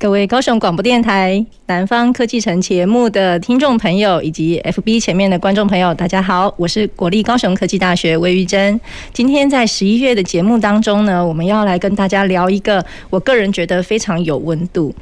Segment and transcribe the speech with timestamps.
[0.00, 8.80] 各位高雄广播电台南方科技城节目的听众朋友，以及 FB 前面的观众朋友，大家好，我是国立高雄科技大学魏玉珍。
[9.12, 14.94] 今天在十一月的节目当中呢，我们要来跟大家聊一个我个人觉得非常有温度，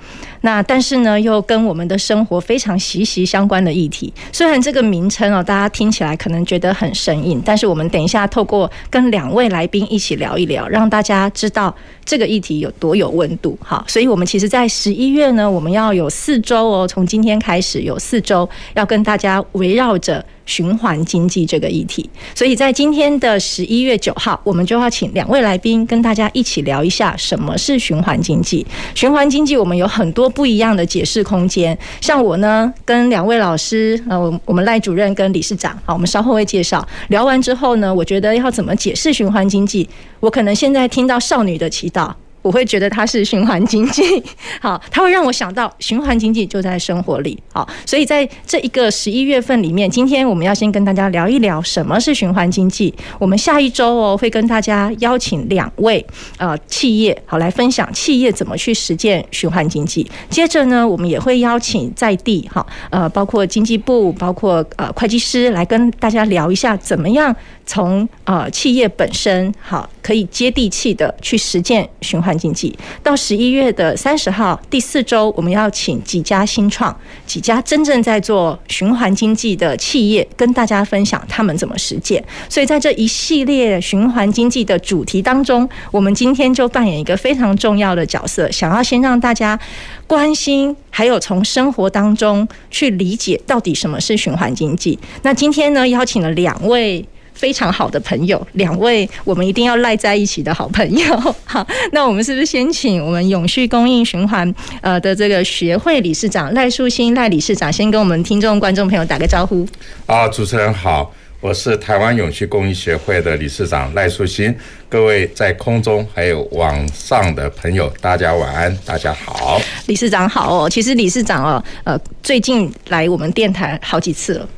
[0.42, 4.12] 那但是呢又跟我们的生活非常息息相关的议题。
[4.32, 11.74] 虽然这个名称哦，大家听起来可能觉得很生硬，但是我们等一下透过跟两位来宾一起聊一聊，让大家知道
[12.04, 13.58] 这个议题有多有温度。
[13.60, 22.08] 好，所以我们其实在十一月呢，我们要有四周哦，从今天开始有四周要跟大家围绕着循环经济这个议题。
[22.34, 28.66] 所以在今天的十一月九号，我们就要请两位来宾跟大家一起聊一下什么是循环经济。
[28.94, 31.78] 循环经济我们有很多不一样的解释空间。
[32.00, 36.86] 像我呢，跟两位老师，呃，我们赖主任跟理事长，好，我们稍后会介绍。
[37.08, 39.86] 聊完之后呢，我觉得要怎么解释循环经济，
[40.20, 42.10] 我可能现在听到少女的祈祷。
[42.42, 44.02] 我会觉得它是循环经济，
[44.60, 52.94] 好，它会让我想到循环经济就在生活里，好，所以在这一个十一月份里面，今天我们要先跟大家聊一聊什么是循环经济。
[53.18, 56.04] 我们下一周哦会跟大家邀请两位
[56.38, 60.08] 呃企业，好，来分享企业怎么去实践循环经济。
[60.30, 67.34] 接着呢，我们也会邀请在地哈呃包括经济部，包括呃会计师来跟大家聊一下怎么样
[67.66, 72.74] 从呃企业本身好可以接地气的去实践循环经济。
[73.02, 82.24] 到十一月的三十号，第四周，我们要请几家新创、几家真正在做循环经济的企业，跟大家分享他们怎么实践。
[82.48, 89.60] 所以在这一系列循环经济的主题当中，我们今天就扮演一个非常重要的角色，想要先让大家
[90.06, 94.98] 关心，还有从生活当中去理解到底什么是循环经济。
[95.20, 97.06] 那今天呢，邀请了两位。
[97.38, 101.16] 非常好的朋友，两位我们一定要赖在一起的好朋友。
[101.46, 109.64] 好，那我们是不是先请我们永续供应循环呃的这个学会理事长赖树新赖理事长先跟我们听众观众朋友打个招呼。
[110.06, 114.52] 啊，主持人好，我是台湾永续供应协会的理事长赖树新。
[114.88, 119.60] 各位在空中还有网上的朋友，大家晚安，大家好。
[119.86, 124.48] 理事长好哦，其实理事长哦，呃，最近来我们电台好几次了。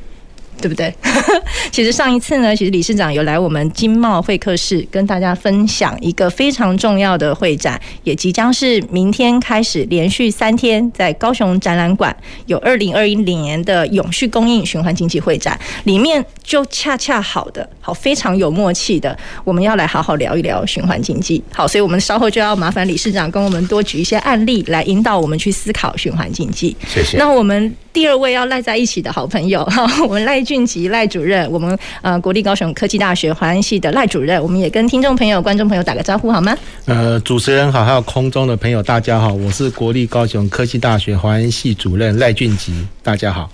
[0.61, 0.93] 对不对？
[1.71, 21.43] 其实上一次呢，其实理事长有来我们经贸会客室跟大家分享一个非常重要的会展，也即将是明天开始连续三天在高雄展览馆有二零二一年的永续供应循环经济会展，里面就恰恰好的好非常有默契的，我们要来好好聊一聊循环经济。
[21.51, 26.75] 好，所以我们稍后就要麻烦理事长跟我们多举一些案例来引导我们去思考循环经济。
[26.87, 27.17] 谢谢。
[27.17, 27.75] 那我们。
[27.93, 36.57] 第二位要赖在一起的好朋友哈， 我们赖俊吉赖主任，我们呃国立高雄科技大学环安系的赖主任，我们也跟听众朋友、观众朋友打个招呼好吗？
[36.85, 43.49] 呃，主持人好，还有空中的朋友大家好，我是国立高雄科技大学环安系主任赖俊吉，大家好。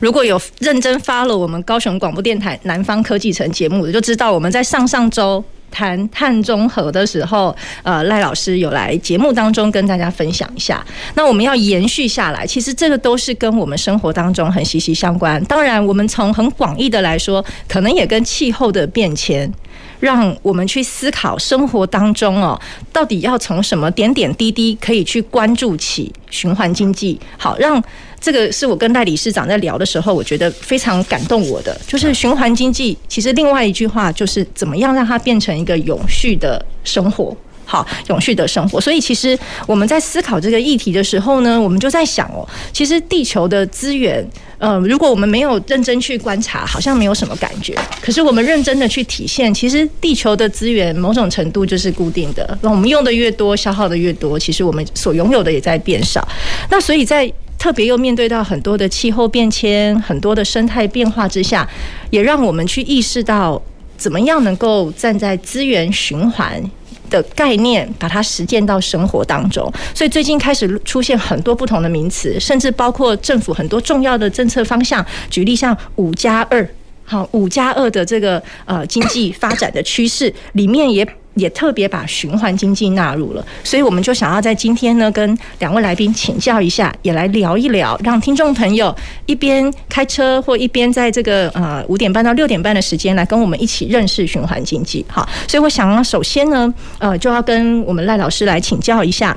[0.00, 5.42] 如果有认真 follow 我们高雄广播电台南方科技城节目的，就知道我们在上上周。
[5.70, 10.84] 谈碳中和的时候，呃，赖老师有来节目当中跟大家分享一下。
[11.14, 15.42] 那我们要延续下来，其实这个都是跟我们生活当中很息息相关。
[15.44, 19.52] 当然，我们从很广义的来说，可能也跟气候的变迁，
[20.00, 22.60] 让我们去思考生活当中哦，
[22.92, 27.82] 到底要从什么点点滴滴可以去关注起循环经济，好让。
[28.20, 32.96] 这个是我跟赖理事长在聊的时候，我觉得非常感动我的，就是循环经济。
[33.08, 38.80] 其实另外一句话就是怎么样让它变成一个永续的生活，好，永续的生活。
[38.80, 44.26] 所以其实我们在思考这个议题的时候呢，我们就在想哦，其实地球的资源，
[44.58, 47.74] 呃，如果我们没有认真去观察，好像没有什么感觉。
[48.02, 52.58] 可是我们认真的去体现，其实地球的资源某种程度就是固定的。
[52.62, 56.26] 那我们用的越多，消耗的越多，其实我们所拥有的也在变少。
[56.70, 61.68] 那所以在特别又面对到很多的气候变迁、很多的生态变化之下，
[62.10, 63.60] 也让我们去意识到
[63.96, 66.62] 怎么样能够站在资源循环
[67.10, 69.70] 的概念，把它实践到生活当中。
[69.92, 76.66] 所以最近开始出现很多不同的名词，甚至包括政府很多重要的政策方向，举例像五加二，
[77.04, 81.06] 好，五加二的这个呃经济发展的趋势里面也。
[81.38, 88.94] 也特别把循环经济纳入了，所以我们就想要在今天呢，跟两位来宾请教一下，也来聊一聊，让听众朋友
[89.26, 95.04] 一边开车或一边在这个呃五点半到六点半的时间来跟我们一起认识循环经济。
[95.08, 99.36] 好，所以我想要首先呢，呃，就要跟我们赖老师来请教一下，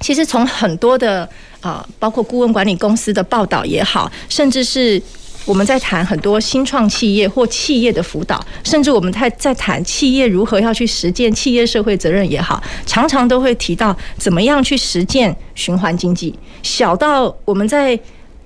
[0.00, 1.28] 其实从很多的
[1.60, 5.00] 啊、包括顾问管理公司的报道也好，甚至是。
[5.44, 16.34] 我们在谈很多新创企业或企业的辅导，甚至我们在在谈企业如何要去实践企业社会责任也好，常常都会提到怎么样去实践循环经济。
[16.62, 17.98] 小到我们在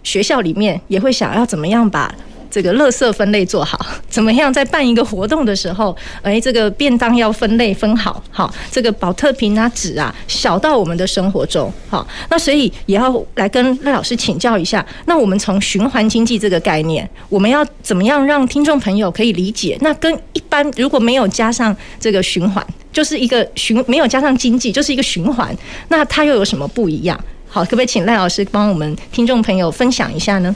[0.03, 2.15] 学校里面也会想要怎么样把。
[2.51, 4.53] 这个垃圾分类做好， 怎么样？
[4.53, 14.85] 在办一个活动的时候，哎，这个便当要分类分好，好，这个宝特瓶啊、纸啊，小到我们的生活中，好，那所以也要来跟赖老师请教一下。
[15.07, 19.77] 那我们从循环经济这个概念，我们要怎么样让听众朋友可以理解？
[19.81, 25.55] 那跟一般如果没有加上这个循环，就是一个循，没有加上经济，就是一个循环，
[25.89, 27.19] 那它又有什么不一样？
[27.49, 30.55] 好，可不可以请赖老师帮我们听众朋友分享一下呢？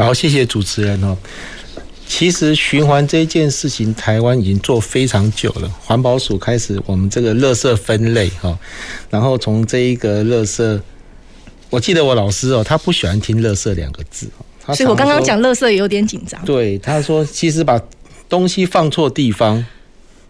[0.00, 1.14] 好，谢谢主持人哦。
[2.06, 5.68] 其实循环这件事情，台湾已经做非常久了。
[5.80, 8.58] 环保署开始我们这个垃圾分类哈，
[9.10, 10.80] 然后从这一个垃圾，
[11.68, 14.26] 我记得我老师哦，他不喜欢听“垃圾”两个字，
[14.74, 16.44] 所以我刚刚讲“垃圾”也有点紧张。
[16.44, 17.80] 对，他说其实把
[18.28, 19.64] 东西放错地方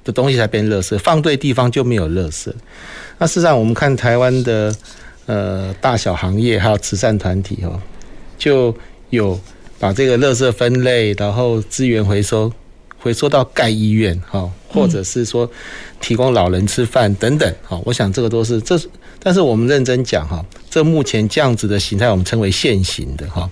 [0.05, 2.53] 的东西才变垃圾，放对地方就没有垃圾。
[3.19, 4.75] 那事实上，我们看台湾的
[5.27, 7.81] 呃大小行业还有慈善团体哦，
[8.37, 8.77] 就
[9.09, 9.41] 有。
[9.81, 12.53] 把这个垃圾分类，然后资源回收，
[12.99, 15.51] 回收到盖医院，哈，或者是说
[16.01, 18.89] 提供老人吃饭等等，哈，我想这个都是这是。
[19.23, 23.49] 但是我们认真讲哈，这目前这样子的形态，我们称为现行的哈，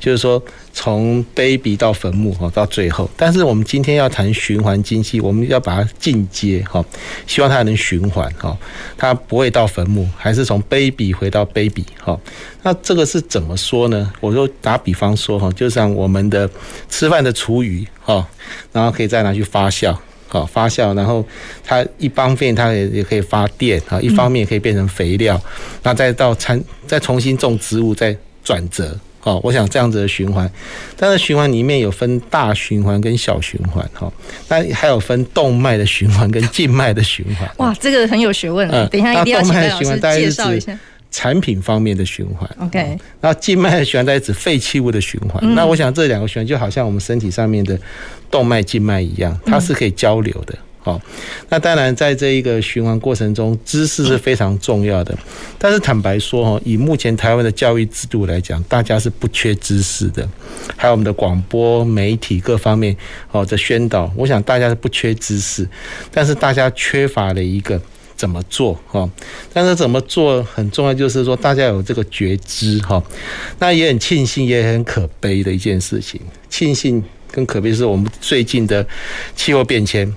[0.00, 0.42] 就是说
[0.72, 3.08] 从 baby 到坟墓哈，到最后。
[3.16, 6.84] 但是我们今天要谈循环经济，我们要把它进阶哈，
[7.26, 8.56] 希望它能循环哈，
[8.98, 12.18] 它不会到坟墓，还是从 baby 回到 baby 哈。
[12.64, 14.12] 那这个是怎么说呢？
[14.20, 16.50] 我就打比方说哈，就像我们的
[16.88, 18.26] 吃饭的厨余哈，
[18.72, 19.96] 然后可以再拿去发酵。
[20.40, 21.24] 好发酵，然后
[21.64, 25.40] 它一方面它也也可以发电啊，一方面也可以变成肥料，
[25.82, 30.50] 那再到餐再重新种植物再转折，好，我想这样子的循环，
[30.96, 34.12] 但是循环里面有分大循环跟小循环哈，
[34.48, 37.48] 那还有分动脉的循环跟静脉的循环。
[37.58, 40.78] 哇，这个很有学问，嗯，等一下一定要请赖老师介绍一下。
[41.12, 45.54] 产品方面的循环，OK，那静脉的循环在指废弃物的循环。
[45.54, 47.78] 那我想这两个循环就好像我们身体上面的
[48.30, 50.58] 动脉、静脉一样，它是可以交流的。
[50.84, 51.00] 好，
[51.48, 55.16] 那当然在这一个循环过程中，知识是非常重要的。
[55.56, 60.28] 但是坦白说哈，以目前台湾的教育制度来讲，大家是不缺知识的，
[60.76, 62.96] 还有我们的广播媒体各方面
[63.30, 65.68] 哦的宣导，我想大家是不缺知识，
[66.10, 67.80] 但是大家缺乏了一个。
[68.22, 69.10] 怎么做哈？
[69.52, 73.02] 但是怎么做很重要，就是说大家有这个觉知哈。
[73.58, 76.20] 那也很庆幸，也很可悲的一件事情。
[76.48, 77.02] 庆幸
[77.32, 78.86] 跟可悲是我们最近的
[79.34, 80.08] 气候变迁。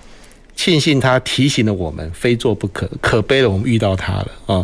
[0.55, 4.63] 庆幸它提醒了我们非做不可，可悲了我们遇到它了啊。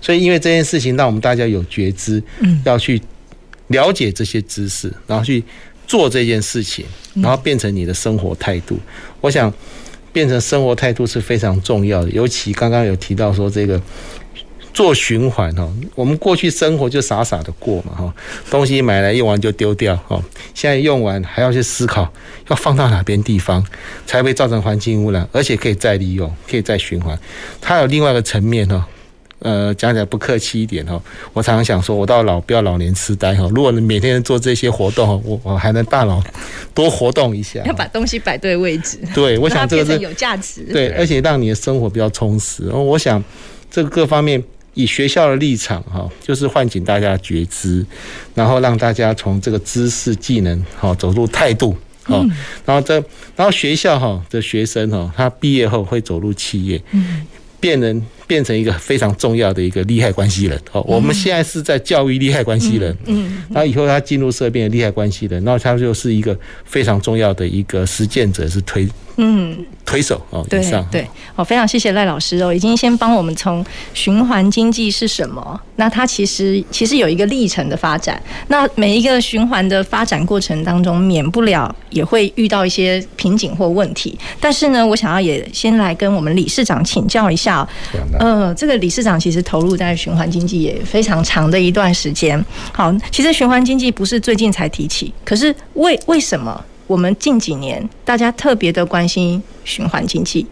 [0.00, 2.22] 所以因为这件事情，让我们大家有觉知，
[2.64, 2.98] 要去
[3.66, 5.44] 了解这些知识，然后去
[5.86, 6.86] 做这件事情，
[7.16, 8.80] 然后变成你的生活态度。
[9.20, 9.52] 我想。
[10.18, 13.80] 变成生活态度是非常重要的，尤其刚刚有提到说这个
[14.74, 18.12] 做循环哈，我们过去生活就傻傻的过嘛哈，
[18.50, 20.20] 东西买来用完就丢掉哈，
[20.54, 22.12] 现在用完还要去思考
[22.48, 23.64] 要放到哪边地方
[24.06, 27.16] 才会造成环境污染，而且可以再利用，可以再循环。
[27.60, 28.88] 它有另外一个层面哈。
[29.40, 31.00] 呃，讲起来不客气一点哈，
[31.32, 33.48] 我常常想说，我到老不要老年痴呆哈。
[33.54, 36.22] 如果你每天做这些活动，我我还能大脑
[36.74, 38.98] 多活动一下，要把东西摆对位置。
[39.14, 40.62] 对，我想这个是有价值。
[40.72, 42.64] 对，而且让你的生活比较充实。
[42.64, 43.22] 然后我想，
[43.70, 44.42] 这个各方面
[44.74, 47.84] 以学校的立场哈，就是唤醒大家的觉知，
[48.34, 52.24] 然后让大家从这个知识、技能哈走入态度哈，
[52.64, 52.94] 然后这
[53.36, 57.26] 然后学校哈的学生哈，他毕业后会走入企业，嗯，
[57.60, 58.02] 变人。
[58.28, 68.86] 变成一个非常重要的一个利害关系人哦，我们现在是在教育利害关系人，嗯，然后以后他进入社变的利害关系人，那他就是一个非常重要的一个实践者，是推。
[69.20, 87.68] 嗯，推手哦，对对，好，非常谢谢赖老师哦，已经先帮我们从循环经济是什么，那它其实其实有一个历程的发展，那每一个循环的发展过程当中，免不了也会遇到一些瓶颈或问题，但是呢，我想要也先来跟我们理事长请教一下，
[88.20, 92.40] 呃，这个理事长其实投入在循环经济也非常长的一段时间，
[92.72, 96.64] 好，其实循环经济不是最近才提起，可是为为什么？
[96.88, 100.44] 我们近几年大家特别的关心循环经济，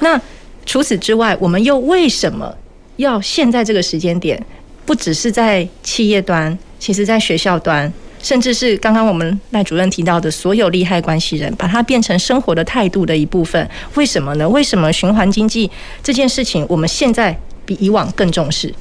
[0.00, 0.20] 那
[0.66, 2.54] 除此之外，我们又为什么
[2.96, 4.44] 要现在这个时间点？
[4.84, 7.90] 不只是在企业端，其实在学校端，
[8.22, 13.66] 甚至是刚刚我们赖主任提到的所有利害关系人，把它变成生活的态度的一部分。
[13.94, 14.46] 为什么呢？
[14.46, 15.70] 为什么循环经济
[16.02, 17.34] 这件事情，我们现在
[17.64, 18.74] 比以往更重视？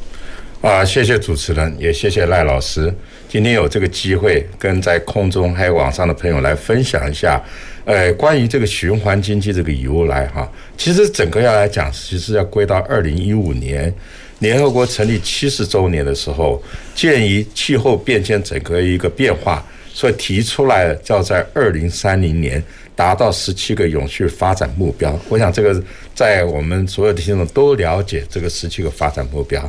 [0.62, 2.94] 啊，谢谢主持人，也谢谢赖老师，
[3.34, 7.44] 今天有这个机会跟在空中还有网上的朋友来分享一下，
[7.84, 10.48] 呃，关于这个循环经济这个由来哈。
[10.78, 13.92] 其实整个要来讲，其实要归到二零一五年。
[14.38, 16.62] 联合国成立七十周年的时候，
[16.94, 22.64] 鉴于气候变迁整个一个变化，所以提出来要，在二零三零年
[22.96, 25.20] 达到十七个永续发展目标。
[25.28, 29.68] 我想这个在我们所有的听众都了解这个十七个发展目标。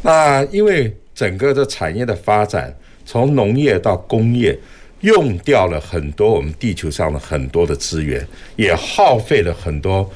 [0.00, 4.58] 那因为整个的产业的发展，从农业到工业，
[5.00, 10.10] 用掉了很多我们地球上的很多的资源，也耗费了很多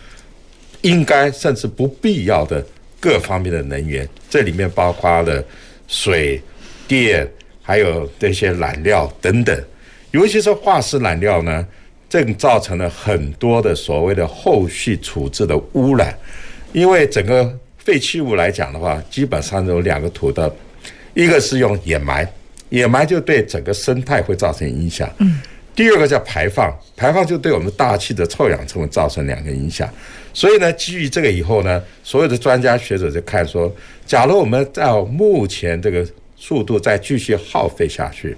[0.83, 2.64] 应该甚至不必要的。
[2.99, 5.45] 各方面的能源，这里面包括了
[5.87, 6.40] 水
[6.88, 7.31] 电，
[7.62, 9.64] 还有这些燃料等等。
[10.11, 11.64] 尤其是化石燃料呢，
[12.09, 16.19] 正造成了很多的所谓的后续处置的污染。
[16.73, 20.50] 因为整个废弃物来讲的话，基本上有两个途道，
[21.14, 22.28] 一个是用掩埋，
[22.71, 25.09] 掩埋就对整个生态会造成影响。
[25.19, 25.41] 嗯。
[25.75, 29.87] 第二个叫排放，排放就对我们大气的臭氧层会造成两个影响。
[30.33, 33.71] 所以呢，基于这个以后呢，所有的专家学者就看说，
[34.07, 38.35] 假如我们照目前这个速度再继续耗费下去，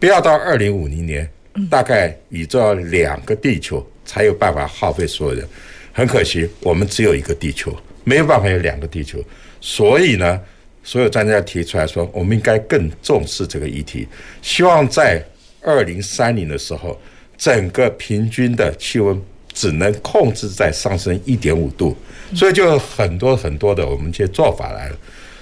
[0.00, 1.28] 不要到二零五零年，
[1.68, 5.46] 大概宇宙要两个地球才有办法耗费所有人。
[5.92, 9.22] 很可惜，我们只有一个地球，没有办法有两个地球。
[9.60, 10.40] 所以呢，
[10.84, 14.06] 所有专家提出来说，我们应该更重视这个议题，
[14.42, 15.20] 希望在
[15.60, 16.96] 二零三零的时候，
[17.36, 19.20] 整个平均的气温。
[19.56, 21.96] 只能控制在上升一点五度，
[22.34, 24.96] 所以就很多很多的我们这些做法来了。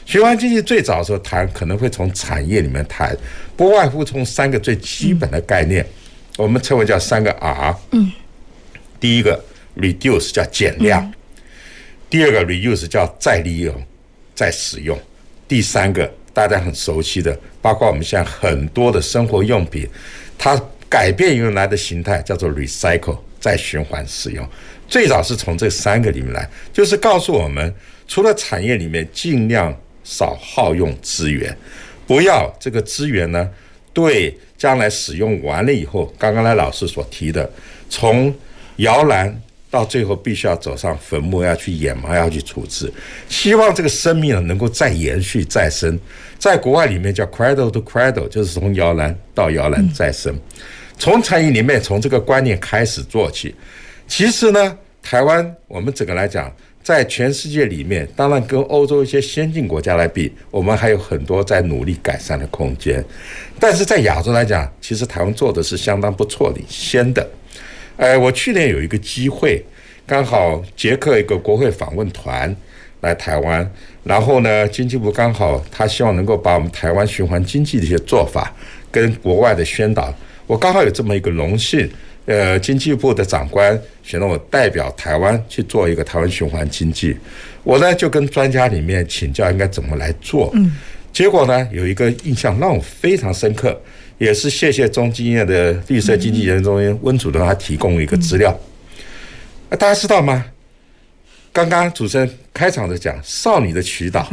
[0.05, 3.17] 循环经济最早的时候谈可能会从产业里面谈，
[3.57, 5.83] 不外乎从三个最基本的概念，
[6.37, 7.75] 我们称为叫三个 R。
[7.93, 8.13] 嗯。
[9.01, 9.43] 第一个
[9.79, 11.11] reduce 叫减量，
[12.11, 13.75] 第二个 reuse 叫再利用、
[14.35, 15.01] 再使用，
[15.53, 19.87] 第三个大家很熟悉的，包括我们现在很多的生活用品，
[20.39, 23.19] 它改变原来的形态，叫做 recycle。
[23.39, 24.49] 再循环使用，
[24.89, 27.75] 最早是从这三个里面来，就是告诉我们，
[28.09, 31.55] 除了产业里面尽量少耗用资源，
[32.07, 33.47] 不要这个资源呢，
[33.93, 37.51] 对将来使用完了以后，刚刚来老师所提的，
[37.91, 38.35] 从
[38.77, 39.39] 摇篮
[39.73, 42.93] 到最后必须要走上坟墓，要去掩埋，要去处置，
[43.27, 45.99] 希望这个生命能够再延续再生，
[46.39, 50.39] 在国外里面叫 cradle to cradle，就是从摇篮到摇篮再生。
[50.99, 53.55] 从产业里面，从这个观念开始做起。
[54.07, 63.03] 其实呢，台湾我们整个来讲，在全世界里面，当然跟欧洲一些先进国家来比，我们还有很多在努力改善的空间。
[63.59, 67.27] 但是在亚洲来讲，其实台湾做的是相当不错领先的。
[68.03, 69.65] 呃，我去年有一个机会，
[70.05, 72.53] 刚好捷克一个国会访问团
[73.03, 78.53] 来台湾，然后呢，经济部刚好他希望能够把我们台湾循环经济的一些做法
[78.91, 80.13] 跟国外的宣导。
[80.49, 81.89] 我刚好有这么一个荣幸，
[82.27, 87.17] 呃，经济部的长官选了我代表台湾去做一个台湾循环经济，
[87.63, 90.51] 我呢就跟专家里面请教应该怎么来做。
[90.55, 90.73] 嗯，
[91.13, 93.81] 结果呢有一个印象让我非常深刻，
[94.23, 98.57] 也是谢谢中经院的绿色经济研究中心温主任他提供一个资料。
[99.69, 100.45] 啊，大家知道吗？
[101.53, 104.25] 刚刚主持人开场的讲《少女的祈祷》，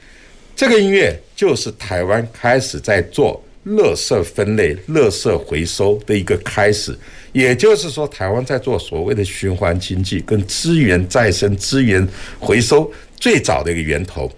[0.54, 3.42] 这个音乐就是台湾开始在做。
[3.66, 6.98] 垃圾分类、垃圾回收的一个开始，
[7.30, 14.32] 也就是说，台湾在做所谓的循环经济跟资源再生、资源回收最早的一个源头。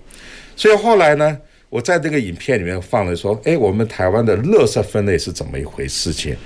[0.56, 1.38] 所以后来呢，
[1.72, 6.36] 我在这个影片里面放了说，哎，我们台湾的垃圾分类是怎么一回事情？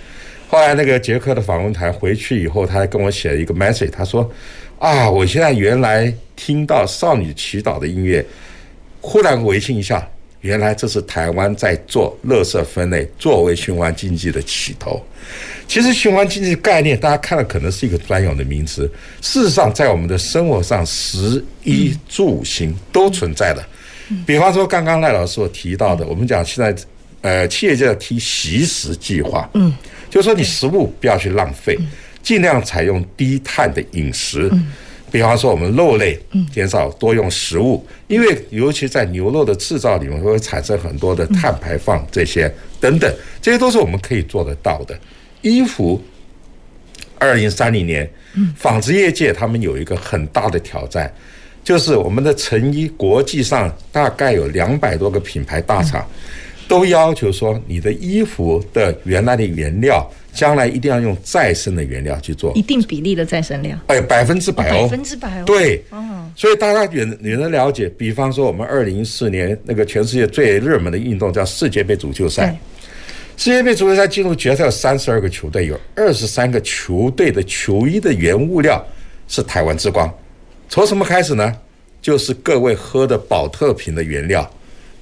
[0.47, 4.31] 后来那个捷克的访问团回去以后，他还跟我写了一个 message，他说：
[4.79, 8.25] 啊，我现在原来听到少女祈祷的音乐，
[9.01, 10.09] 忽然微信一下。
[10.43, 15.05] 原来这是台湾在做垃圾分类，作为循环经济的起头。
[15.67, 18.89] 其实循环经济概念，大家看了可能是一个专有的名词，
[19.21, 23.61] 事实上在我们的生活上，食衣住行都存在的。
[24.27, 26.83] 比方说，刚刚赖老师所提到的，我们讲现在
[27.23, 29.73] 呃，企业就要提惜食计划，嗯，
[30.09, 31.77] 就是说你食物不要去浪费，
[32.23, 34.51] 尽量采用低碳的饮食。
[35.11, 36.19] 比方说，我们肉类
[36.53, 43.11] 减少多用食物，因为尤其在牛肉的制造里面会产生很多的碳排放，这些等等，
[43.41, 44.99] 这些都是我们可以做得到的。
[45.43, 46.03] 衣服
[47.19, 48.09] 二零三零年，
[48.57, 51.11] 纺织业界他们有一个很大的挑战，
[51.67, 56.07] 就是我们的成衣国际上大概有两百多个品牌大厂，
[56.69, 65.83] 都要求说你的衣服的原来的原料，将来一定要用再生的原料去做，一定比例的再生料，哎，百分之百哦，百分之百哦，对，
[66.37, 72.57] 所以大家也也能了解，比方说我们二零一四年那个全世界最热门的运动叫世界杯足球赛。
[73.37, 78.81] 世界杯足球赛进入决赛有三十二个球队，有二十三个球队的球衣的原物料
[79.27, 80.09] 是台湾之光。
[80.69, 81.53] 从什么开始呢？
[82.03, 84.49] 就是各位喝的保特瓶的原料，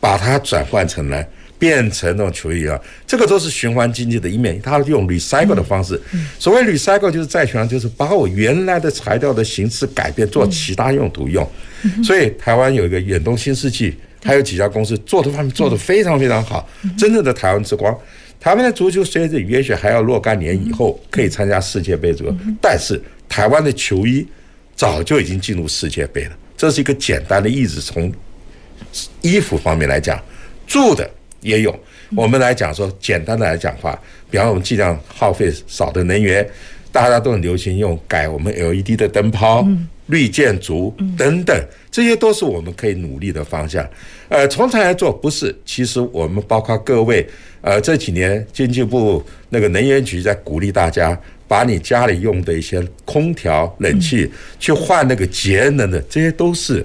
[0.00, 1.22] 把它转换成了
[1.58, 2.80] 变成那种球衣啊。
[3.06, 6.00] 这个都是循环经济的一面，它用 recycle 的方式。
[6.38, 11.46] 所谓 recycle 就是再循环，就是把我原来的材料的形式改变，做其他用途用。
[12.02, 16.66] 所以台湾有一个远东新世纪，还有几家公司做的方面做的非常非常好，
[16.96, 17.94] 真正的台湾之光。
[18.40, 24.26] 台湾的足球随着也许还要若干年以后可以参加世界杯足球，但是台湾的球衣
[24.74, 26.36] 早就已经进入世界杯了。
[26.56, 28.12] 这是一个简单的例子，从
[29.20, 30.22] 衣服方面来讲，
[30.66, 31.08] 住的
[31.40, 31.78] 也有。
[32.16, 33.98] 我们来讲说，简单的来讲话，
[34.30, 36.48] 比方我们尽量耗费少的能源，
[36.92, 39.66] 大家都很流行用改我们 LED 的灯泡、
[40.06, 41.56] 绿建筑等等，
[41.94, 43.88] 这些都是我们可以努力的方向。
[44.28, 47.24] 呃，从才来做不是，其实我们包括各位。
[47.60, 56.84] 呃，这几年经济部那个能源局在鼓励大家，把你家里用的一些空调、冷气去换那个节能的，这些都是。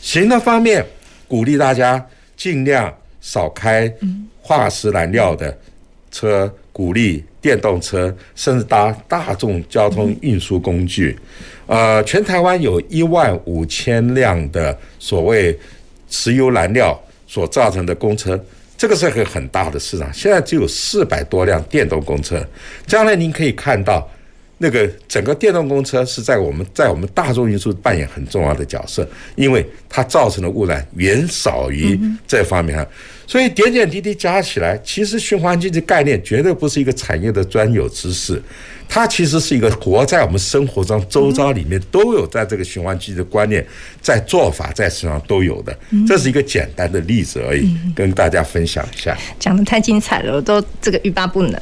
[0.00, 0.86] 行的方面，
[1.26, 2.02] 鼓励大家
[2.36, 3.92] 尽量少开
[4.40, 5.58] 化石燃料的
[6.12, 11.16] 车，鼓励电动车，甚至搭大众交通运输工具。
[11.66, 15.56] 呃，全台湾有一万五千辆的所谓
[16.10, 18.38] 石油燃料所造成的公车。
[18.76, 22.44] 这个是个很大的市场，现在只有四百多辆电动公车。
[22.88, 24.10] 将来您可以看到，
[24.58, 32.84] 那个整个电动公车是在我们在我们大众运输扮演很重要的角色，因为它造成的污染远少于这方面。
[33.26, 38.40] 所以点点滴滴加起来，其实循环经济概念绝对不是一个产业的专有知识。
[38.86, 43.64] 它其实是一个活在我们生活中周遭里面都有在这个循环经济的观念，
[44.02, 49.16] 在做法在身上都有的，这是一个简单的例子而已，跟大家分享一下。
[49.40, 51.58] 讲的太精彩了，我都这个欲罢不能。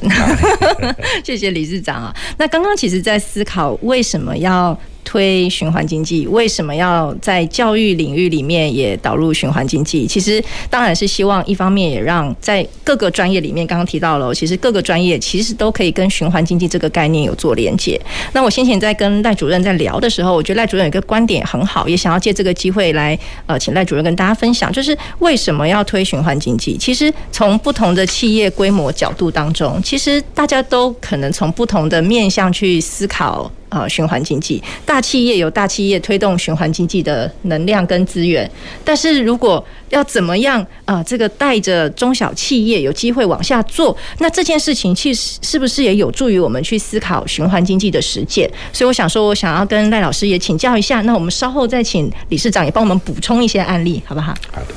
[1.23, 2.13] 谢谢理事长啊。
[2.37, 4.77] 那刚刚其实在思考为什么要。
[5.03, 10.07] 推循环经济，为什么要在教育领域里面也导入循环经济？
[10.07, 17.99] 其实当然是希望一方面也让在各个专业里面，刚刚提到了，其实各个专业其实都可以跟循环经济这个概念有做连接。
[18.33, 26.77] 那我先前在跟赖主任在聊的时候，我觉得赖主任有一个观点很好，也想要借这个机会来呃，请赖主任跟大家分享，就是为什么要推循环经济？
[26.77, 33.51] 其实从不同的企业规模角度当中，其实大家都可能从不同的面向去思考。
[33.73, 38.47] 啊，循环经济，大企业有大企业推动循环经济的能量跟资源，
[38.85, 48.47] 但是如果要怎么样啊，这个带着中小企业有机会往下做，那这件事情其实是不是也有助于我们去思考循环经济的实践？
[48.71, 54.35] 所以我想说，我想要跟赖老师也请教一下，那我们稍后再请理事长也帮我们补充一些案例，好不好？
[54.51, 54.67] 好的。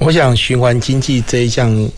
[0.00, 1.88] 我想循环经济这一项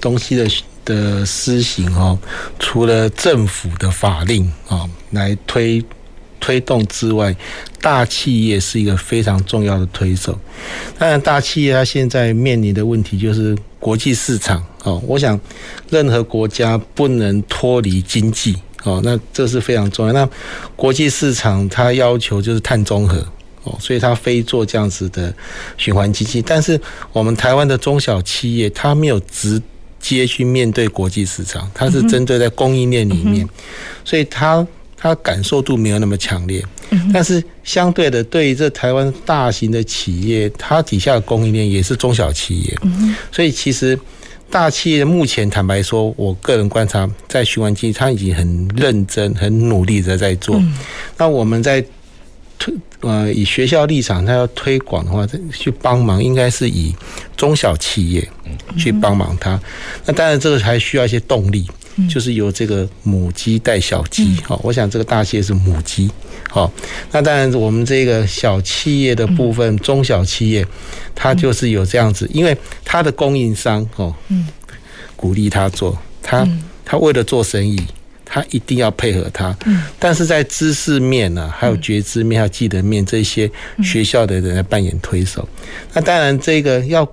[0.00, 0.48] 东西的。
[0.86, 2.18] 的施行哦，
[2.58, 5.84] 除了政府的法令啊来推
[6.40, 7.36] 推动之外，
[7.82, 10.38] 大企业是一个非常重要的推手。
[10.96, 15.02] 当然，大企业它现在面临的问题就是国际市场哦。
[15.06, 15.38] 我想，
[15.90, 20.12] 任何国家不能脱离经济哦，那这是非常重要。
[20.12, 20.28] 那
[20.76, 23.16] 国际市场它要求就是碳中和
[23.64, 25.34] 哦，所以它非做这样子的
[25.76, 26.40] 循环经济。
[26.40, 26.80] 但是
[27.12, 29.60] 我们台湾的中小企业，它没有直。
[30.14, 33.48] 接去面对国际市场，它是针对在供应链里面，
[34.04, 34.64] 所以它
[34.96, 36.62] 它感受度没有那么强烈。
[37.12, 42.78] 但是相对的，对于这台湾大型的企业，它底下的供应链也是中小企业，
[43.32, 43.98] 所以其实
[44.50, 50.62] 大企业目前坦白说，我个人观察，在循环经济，它已经很认真、很努力的在做。
[51.16, 51.84] 那我们在。
[52.58, 56.94] 推呃，以学校立场，他要推广的话，去帮忙，应该是以
[57.36, 58.28] 中小企业
[58.76, 59.60] 去帮忙他。
[60.04, 61.68] 那当然，这个还需要一些动力，
[62.08, 64.34] 就是由这个母鸡带小鸡。
[64.44, 66.10] 好，我想这个大企业是母鸡。
[66.48, 66.72] 好，
[67.12, 70.66] 那当然，我们这个小企业的部分，中小企业，
[71.14, 74.14] 它就是有这样子，因为它的供应商哦，
[75.16, 76.48] 鼓励他做，他
[76.84, 77.78] 他为了做生意。
[78.28, 79.56] 他一定要配合他，
[79.98, 83.48] 但是在知识面呢、啊，还有觉知面、还有技能面这些
[83.82, 85.48] 学校的人来扮演推手。
[85.94, 87.08] 那当然，这个要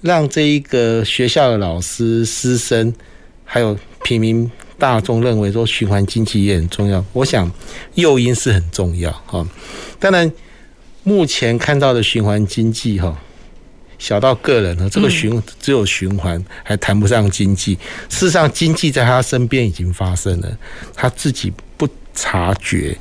[0.00, 2.92] 让这一个学校的老师、师生，
[3.44, 7.04] 还有平民大众认为说循环经济也很重要。
[7.12, 7.48] 我想
[7.94, 9.46] 诱因是很重要哈。
[10.00, 10.32] 当然，
[11.04, 13.16] 目前看到的循环经济哈，
[14.02, 17.78] 小到个人呢，这个循只有循环，还谈不上经济。
[18.08, 20.58] 事实上，经济在他身边已经发生了，
[20.92, 22.98] 他自己不察觉。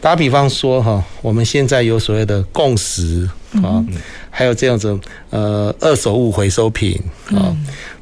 [0.00, 3.28] 打比方说哈，我们现在有所谓的共识
[3.60, 3.84] 啊，
[4.30, 4.96] 还有这样子
[5.30, 6.96] 呃二手物回收品
[7.34, 7.50] 啊，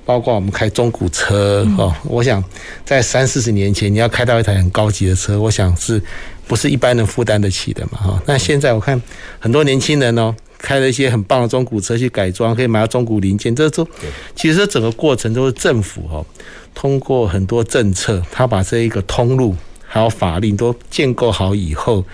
[0.05, 2.45] 包括我们开中古车哦，我想
[2.85, 6.03] 在三四十年前你要开到一台很高级的车，我想是
[6.47, 8.23] 不是一般人负担得起的嘛哈？
[8.27, 9.01] 那现在我看
[9.41, 13.87] 很多年轻人哦，开了一些很棒的中古车去改装，可以买到中古零件，这都
[14.35, 16.25] 其实整个过程都是政府哦
[16.75, 19.55] 通过很多政策，他把这一个通路。
[19.87, 22.05] 还有法令都建构好以后，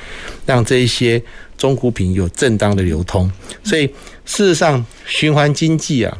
[0.44, 1.22] 让这一些
[1.56, 3.32] 中古品有正当的流通。
[3.64, 3.86] 所以
[4.26, 6.18] 事实上，循环经济啊，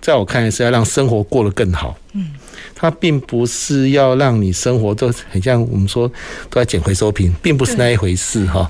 [0.00, 1.98] 在我看来是要让生活过得更好。
[2.14, 2.30] 嗯，
[2.74, 6.10] 它并不是要让你生活都很像我们说
[6.50, 8.66] 都要捡回收品，并不是那一回事哈。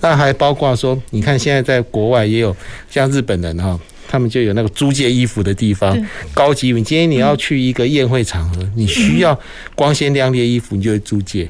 [0.00, 2.56] 那还包括说，你看现在在国外也有
[2.90, 3.78] 像日本人哈。
[4.12, 5.96] 他们就有那个租借衣服的地方，
[6.34, 6.72] 高级。
[6.72, 9.38] 你今天你要去一个宴会场合，你需要
[9.76, 11.48] 光鲜亮丽的衣服，你就会租借。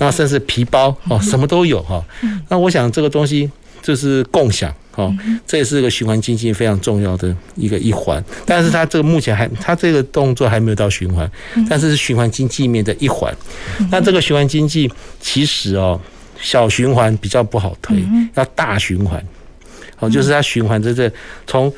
[0.00, 2.04] 那甚至皮包哦，什么都有哈。
[2.48, 3.48] 那我想这个东西
[3.80, 5.14] 就是共享哦，
[5.46, 8.22] 这也是个循环经济非常重要的一个一环。
[8.44, 11.30] 但是它这个目前还，它这个动作还没有到循环，
[11.68, 13.34] 但是是循环经济面的一环。
[13.90, 16.00] 那这个循环经济其实哦，
[16.40, 19.22] 小循环比较不好推，要大循环。
[19.98, 21.10] 哦，就是它循环在这
[21.46, 21.72] 从。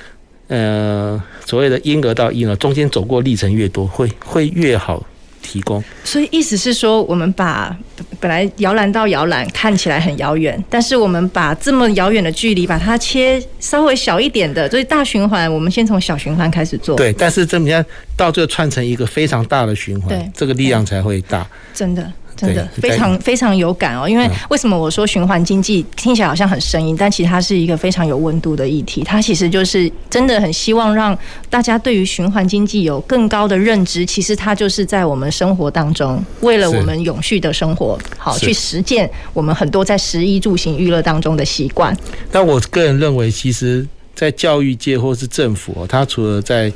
[0.47, 5.03] 呃，所谓的婴儿到婴儿中间走过历程越多，会会越好
[5.45, 5.85] 提供。
[6.03, 7.77] 所以意思是说，我们把
[8.19, 16.97] 本来摇篮到摇篮看起来很遥远，但是我们把这么遥远的距离把它切稍微小一点的，所以大循环，我们先从小循环开始做。
[16.97, 17.85] 对，但是这么样
[18.17, 21.47] 到最后串成一个非常大的循环，对，这个力量才会大。
[21.75, 22.11] 真的。
[22.47, 29.03] 真的非常非常有感哦，因为为什么我说循环经济听起来好像很生硬，但其实它是一个非常有温度的议题。
[29.05, 31.17] 它其实就是真的很希望让
[31.49, 34.05] 大家对于循环经济有更高的认知。
[34.05, 41.97] 其实它就是在我们生活当中，为了我们永续的生活，好去实践我们很多在食衣住行娱乐当中的习惯。
[42.31, 46.73] 但我个人认为，其实，在教育界或是政府，它除了在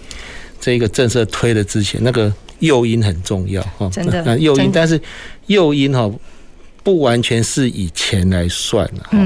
[0.60, 2.32] 这个政策推的之前，那个。
[2.60, 4.06] 诱因很重要哈，真
[4.40, 5.00] 诱因，但是
[5.46, 6.10] 诱因哈
[6.82, 9.18] 不完全是以钱来算的哈。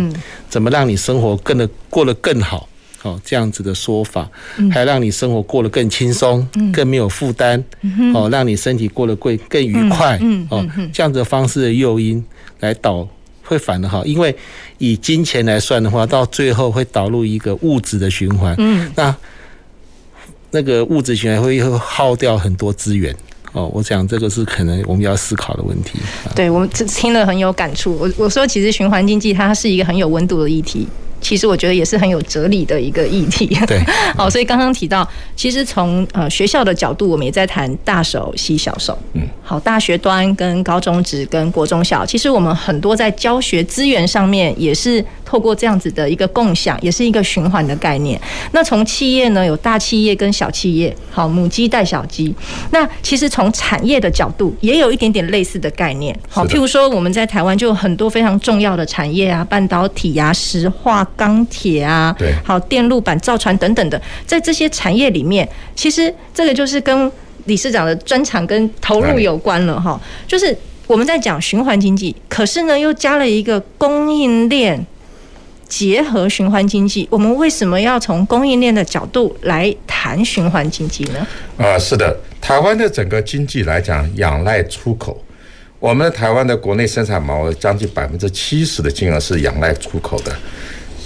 [0.48, 2.68] 怎么让你生活更的过得更好？
[3.02, 4.30] 哦，这样子的说法，
[4.70, 7.62] 还让你生活过得更轻松，更没有负担。
[8.14, 10.20] 哦，让你身体过得更更愉快。
[10.50, 12.24] 哦，这样子的方式的诱因
[12.60, 13.08] 来导
[13.42, 14.34] 会反的哈，因为
[14.78, 18.54] 以金钱来算的话，到最后会导入一个物质的循环。
[18.58, 19.16] 嗯，那。
[20.52, 23.14] 那个物质循环会耗掉很多资源
[23.52, 25.98] 哦，我想这个是可能我们要思考的问题。
[26.34, 27.96] 对，我们听了很有感触。
[27.98, 30.86] 我我说，其实循环经济它是一个很有温度的议题。
[31.20, 33.46] 其实我觉得也是很有哲理的一个议题。
[33.68, 33.78] 对，
[34.16, 38.98] 好， 所以刚刚提到，其实从呃学校的角度，我们也在谈大手吸小手。
[39.12, 48.20] 嗯，好，大学端跟高中职跟国中小，其实我们很多在教学资源上面也是透过这样子的一个共享，也是一个循环的概念。
[48.50, 52.34] 那从企业呢，有大企业跟小企业，好，母鸡带小鸡。
[52.70, 56.14] 那其实从产业的角度，也有一点点类似的概念。
[56.28, 61.02] 好，譬如说我们在台湾就有很多非常重要的产业啊，半导体啊，石化。
[61.16, 67.10] 钢铁啊，对，好，电路板、造船等等的，在这些产业里面，其实这个就是跟
[67.44, 70.00] 理事长的专长跟投入有关了哈。
[70.26, 70.56] 就是
[70.88, 74.84] 我们在讲循环经济，可是呢又加了一个供应链
[75.72, 77.08] 结合循环经济。
[77.10, 81.26] 我们为什么要从供应链的角度来谈循环经济呢？
[81.56, 85.24] 啊，是的，台湾的整个经济来讲，仰赖出口。
[85.80, 90.36] 我们台湾的国内生产毛额将近百分之七十的金额是仰赖出口的。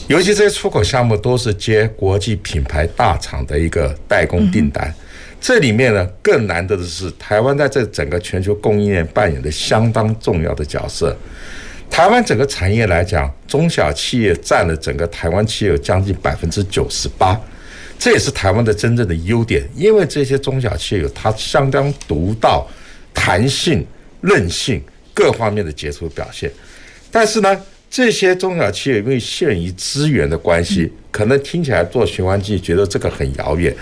[0.08, 4.92] 尤其这些出口项目都是接国际品牌大厂的一个代工订单，
[5.40, 11.16] 这里面呢更难得的是，台湾在这整个全球供应链扮演的相当重要的角色。
[11.90, 17.40] 台湾整个产业来讲，中小企业占了整个台湾企业将近百分之九十八，
[17.98, 22.66] 这也是台湾的真正的优点，因为这些中小企业有它相当独到、
[23.14, 23.86] 弹性、
[24.20, 24.82] 韧性
[25.14, 26.50] 各方面的杰出表现，
[27.10, 27.60] 但是呢。
[27.88, 33.74] 这些中小企业因为限于资源的关系，可能听起来做循环经济觉得这个很遥远。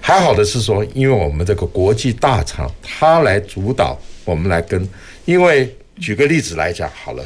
[0.00, 4.88] 还好的是说，因为我们这个国际大厂，它来主导，我们来跟。
[5.24, 7.24] 因为举个例子来讲好了，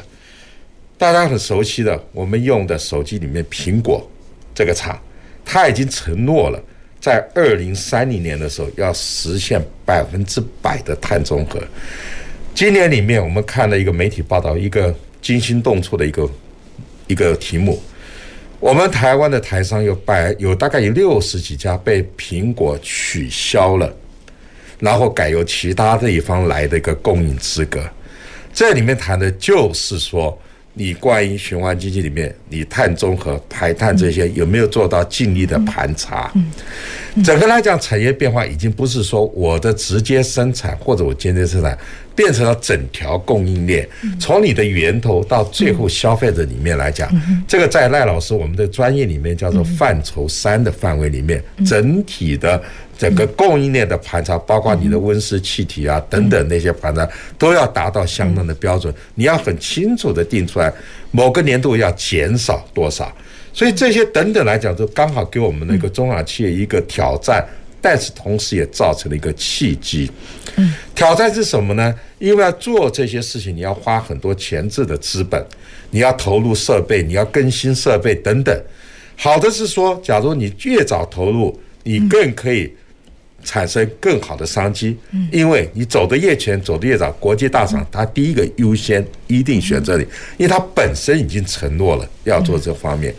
[1.03, 4.09] 大家很熟悉的，我们用的手机里面，苹果
[4.55, 4.97] 这个厂，
[5.45, 6.63] 它已经承诺了，
[7.01, 11.61] 在二零三零年的时候要实现百分之百的碳中和。
[12.55, 16.31] 今年里面，我们看了一个媒体报道，一个惊心动魄的一个
[17.09, 17.83] 一个题目。
[18.61, 23.93] 我们台湾的台商有百有大概有六十几家被苹果取消了，
[24.79, 27.83] 然后改由其他地方来的一个供应资格。
[28.55, 30.41] 这里面谈的就是说。
[30.75, 36.33] 你关于循环经济里面，你碳中和、排碳这些有没有做到尽力的盘查？
[37.23, 41.77] 整个来讲，产业变化已经不是说我的直接生产或者我间接生产，
[42.17, 43.87] 变成了整条供应链，
[44.19, 47.11] 从你的源头到最后消费者里面来讲，
[47.47, 52.63] 这个在赖老师我们的专业里面叫做范畴三的范围里面，整体的。
[53.03, 57.05] 整个供应链的盘查，包括你的温室气体啊等等那些盘查，
[57.37, 58.95] 都要达到相当的标准。
[59.17, 60.73] 你要很清楚的定出来，
[61.11, 63.13] 某个年度要减少多少。
[63.53, 67.45] 所以这些等等来讲，都刚好给我们那个中小企业一个挑战，
[67.81, 70.09] 但是同时也造成了一个契机。
[70.95, 71.93] 挑战是什么呢？
[72.21, 75.45] 因为要做这些事情，你要花很多前置的资本，
[75.91, 78.57] 你要投入设备，你要更新设备等等。
[79.17, 82.73] 好的是说，假如你越早投入，你更可以。
[83.45, 84.97] 产生更好的商机，
[85.31, 90.03] 因为你走得越前，走得越早，国际大厂它第一个优先一定选择你，
[90.37, 93.15] 因为它本身已经承诺了要做这方面。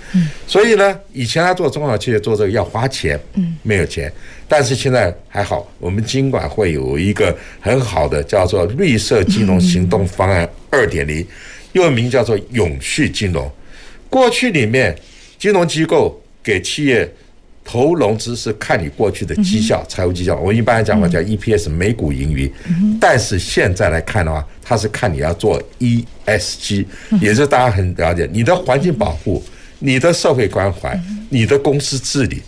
[0.47, 3.19] 所以呢，以前他做中小企业做这个要花钱，
[3.61, 4.11] 没有钱，
[4.47, 11.25] 但是现在还好，我们金管会有一个很好的叫做绿色金融行动方案二点零，
[11.73, 13.51] 又名叫做永续金融。
[14.09, 14.97] 过去里面
[15.37, 17.11] 金融机构给企业。
[17.63, 20.35] 投融资是看你过去的绩效，财务绩效。
[20.37, 22.51] 我一般来讲我叫 EPS 每股盈余，
[22.99, 26.85] 但是现在来看的话，它是看你要做 ESG，
[27.21, 29.41] 也是大家很了解你的环境保护、
[29.79, 30.99] 你的社会关怀、
[31.29, 32.41] 你的公司治理，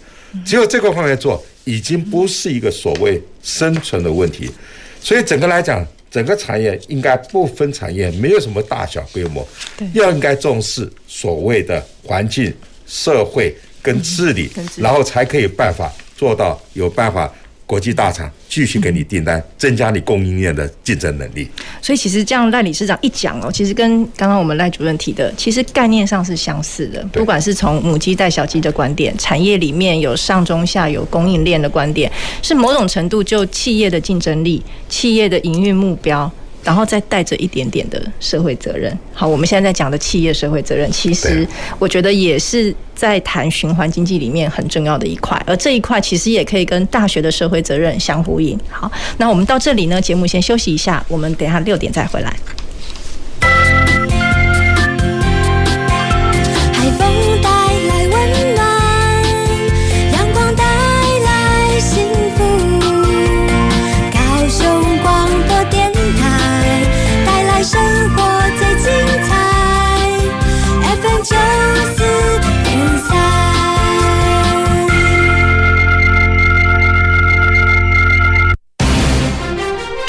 [0.45, 4.51] 只有这个方面做，已经不是一个所谓生存的问题。
[4.99, 9.47] 所以整个来讲，整个产业应该不分产业，没有什么大小规模，
[9.93, 12.53] 要应该重视所谓的环境、
[12.85, 13.55] 社会。
[13.93, 17.31] 跟治理，然后才可以办法做到有办法，
[17.67, 21.47] 国际大厂继续给你订单，增加你供应链的竞争能力。
[21.81, 27.03] 所以其实这样赖理事长一讲哦，其实跟刚刚我们赖主任提的，其实概念上是相似的。
[27.13, 36.31] 不管是从母鸡带小鸡的观点，产业里面有上中下游供应链的观点，是某种程度就企业的竞争力、企业的营运目标。
[36.65, 38.91] 然后再带着一点点的社会责任。
[39.13, 41.47] 好，我们现在在讲的企业社会责任，其实
[41.79, 45.41] 我觉得也是在谈循环经济里面很重要的一块。
[45.45, 48.59] 而这一块其实也可以跟大学的社会责任相呼应。
[48.69, 52.35] 好，那我们到这里呢，节目先休息一下，我们等一下六点再回来。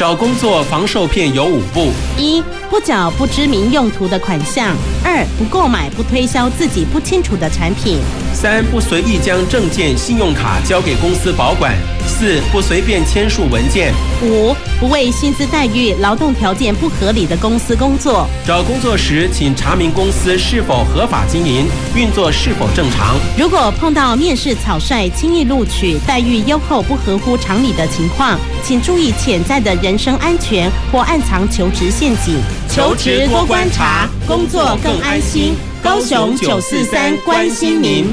[0.07, 2.41] 找工作防受骗有五步：一、
[2.71, 4.75] 不缴不知名用途的款项；
[5.05, 7.99] 二、不购买不推销自己不清楚的产品；
[8.35, 11.73] 三、不随意将证件、信用卡交给公司保管；
[12.07, 18.27] 四、不随便签署文件；五、不为薪资待遇、劳动条件不合理的公司工作。
[18.45, 23.15] 找工作时，请查明公司是否合法经营，运作是否正常。
[23.39, 32.37] 如果碰到面试草率、轻易录取、待遇优厚不合乎常理的情况，请注意潜在的人身安全或暗藏求职陷阱。
[32.69, 35.55] 求职多观察，工作更安心。
[35.83, 38.07] 高雄九四三关心您。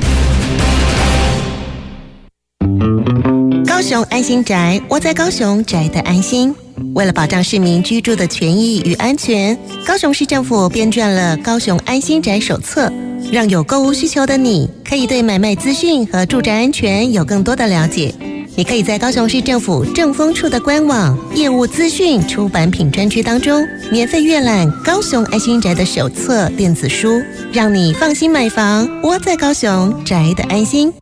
[3.65, 6.55] 高雄安心宅，窝在高雄宅的安心。
[6.95, 12.87] 为了保障市民居住的权益与安全，高雄市政府编撰了《高雄安心宅手册》，
[13.31, 18.13] 让有购物需求的你可以对买卖资讯和住宅安全有更多的了解。
[18.55, 30.93] 你可以在高雄市政府政风处的官网业务资讯出版品专区当中免费阅览《高雄爱心宅的手册》电子书，让你放心买房，窝在高雄宅的安心。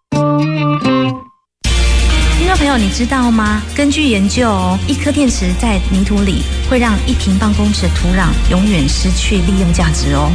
[2.41, 3.61] 听众朋友，你知道吗？
[3.75, 10.31] 根据研究哦，一颗电池在泥土里会让一平方公尺的土壤永远失去利用价值哦。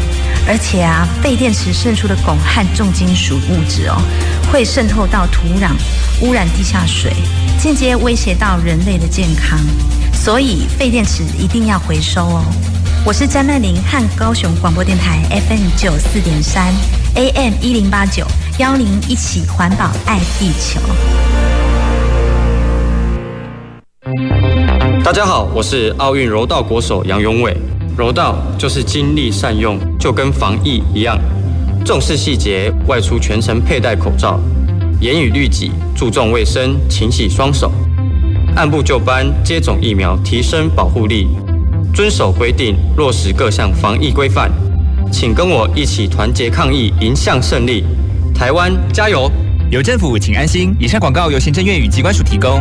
[0.47, 4.01] 而且啊，废电池渗出的汞和重金属物质哦，
[4.53, 5.73] 会渗透到土壤，
[6.21, 7.13] 污染地下水，
[7.59, 9.59] 间接威胁到人类的健康。
[10.15, 12.45] 所以废电池一定要回收哦。
[13.05, 16.73] 我是詹曼玲，和高雄广播电台 FM 九四点三
[17.17, 18.25] AM 一零八九，
[18.59, 20.81] 邀您一起环保爱地球。
[25.07, 27.57] 大家好，我是奥运柔道国手杨永伟。
[27.97, 31.17] 柔道就是精力善用，就跟防疫一样，
[31.85, 34.41] 重视细节，外出全程佩戴口罩，
[35.01, 37.71] 严于律己，注重卫生，勤洗双手，
[38.57, 41.29] 按部就班接种疫苗，提升保护力，
[41.95, 44.51] 遵守规定，落实各项防疫规范。
[45.13, 47.85] 请跟我一起团结抗疫，迎向胜利。
[48.35, 49.31] 台湾加油！
[49.71, 50.75] 有政府，请安心。
[50.81, 52.61] 以上广告由行政院与机关署提供。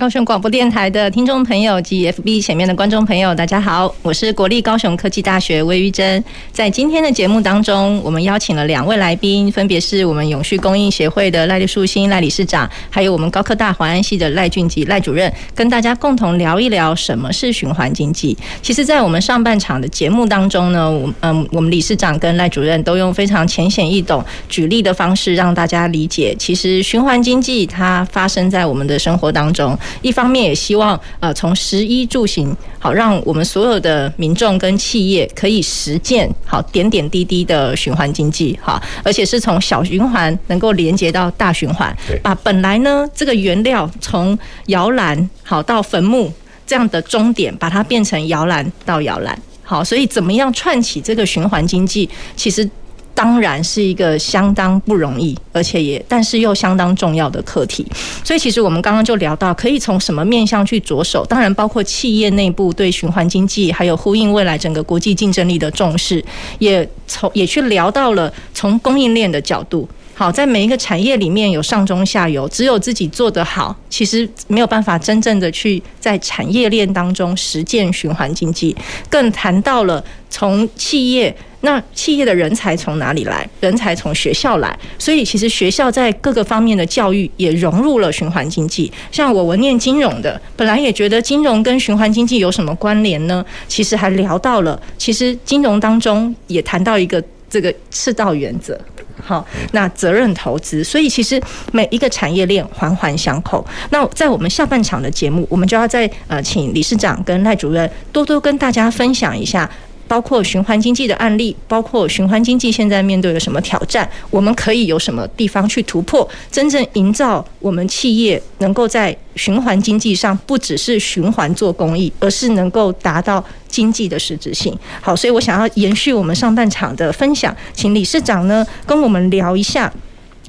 [0.00, 6.24] 高雄广播电台的听众朋友及 FB 前面的观众朋友，大家好，我是国立高雄科技大学魏玉珍。
[6.50, 18.34] 在今天的节目当中，我们邀请了两位来宾，分别是我们永续供应协会的赖树新赖理事长，还有我们高科大环安系的赖俊吉赖主任，跟大家共同聊一聊什么是循环经济。
[18.62, 29.78] 其实，在我们上半场的节目当中呢，我嗯，我们理事长跟赖主任都用非常浅显易懂、举例的方式，让大家理解，其实循环经济它发生在我们的生活当中。
[30.02, 46.32] 一方面也希望呃从食衣住行好，让我们所有的民众跟企业可以实践好点点滴滴的循环经济哈，而且是从小循环能够连接到大循环，把本来呢这个原料从摇篮好到坟墓
[46.66, 52.68] 这样的终点，把它变成摇篮到摇篮好，所以怎么样串起这个循环经济，其实。
[53.14, 57.86] 当然是一个相当不容易，而且也但是又相当重要的课题。
[58.24, 61.24] 所以其实我们刚刚就聊到，可以从什么面向去着手？
[61.26, 66.24] 当然包括企业内部对循环经济，还有呼应未来整个国际竞争力的重视，
[66.58, 69.88] 也从也去聊到了从供应链的角度。
[70.20, 78.76] 好，在每一个产业里面有上中下游，只有自己做得好，其实没有办法真正的去在产业链当中实践循环经济。
[79.08, 83.48] 更谈到了从企业，那企业的人才从哪里来？
[83.60, 88.92] 人才从学校来，所以其实学校在各个方面的教育也融入了循环经济。
[89.10, 93.42] 像我，我念金融的，本来也觉得金融跟循环经济有什么关联呢？
[93.66, 98.78] 其实还聊到了，其实金融当中也谈到一个这个赤道原则。
[99.20, 101.40] 好，那责任投资，所以其实
[101.72, 103.64] 每一个产业链环环相扣。
[103.90, 109.68] 那在我们下半场的节目，我们就要再呃，请理事长跟赖主任多多跟大家分享一下。
[110.10, 124.76] 包括循环经济的案例，包括循环经济现在面对了什么挑战，我们可以有什么地方去突破，真正营造我们企业能够在循环经济上不只是循环做公益，而是能够达到经济的实质性。
[125.00, 129.92] 好，所以我想要延续我们上半场的分享，请理事长呢跟我们聊一下，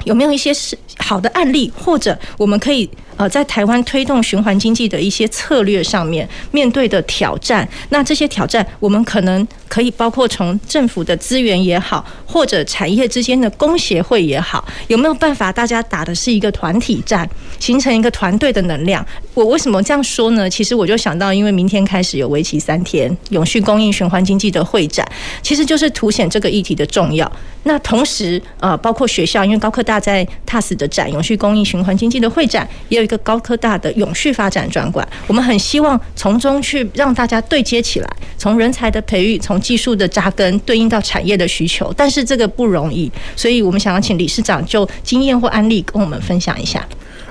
[0.06, 2.90] 有没有一些是好的案例，或者我们可以。
[3.22, 17.30] 呃，在台湾推动循环经济的一些策略上面，面对的挑战，那这些挑战，我们可能可以包括从政府的资源也好，或者产业之间的工协会也好，有没有办法大家打的是一个团体战，
[17.60, 19.06] 形成一个团队的能量？
[19.36, 20.50] 我为什么这样说呢？
[20.50, 25.08] 其实我就想到，因为明天开始有为期三天永续供应循环经济的会展，
[25.44, 27.32] 其实就是凸显这个议题的重要。
[27.64, 33.22] 那同时，呃，包括学校，因为高科大在 TAS 的展永续供应循环经济的会展也有个。
[33.32, 41.94] 高科大的永续发展专馆，我们很希望从中去让大家对接起来，从人才的培育，从技术的扎根，对应到产业的需求。
[41.96, 46.86] 但是这个不容易，所以我们想要请理事长就经验或案例跟我们分享一下。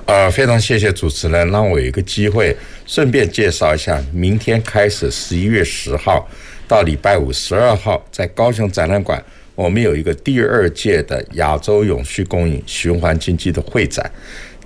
[0.06, 6.26] 呃，非常谢谢主持人，让我有一个机会顺便介绍一下，明天开始十一月十号
[6.66, 9.22] 到礼拜五十二号，在高雄展览馆，
[9.54, 14.10] 我们有一个第二届的亚洲永续供应循环经济的会展。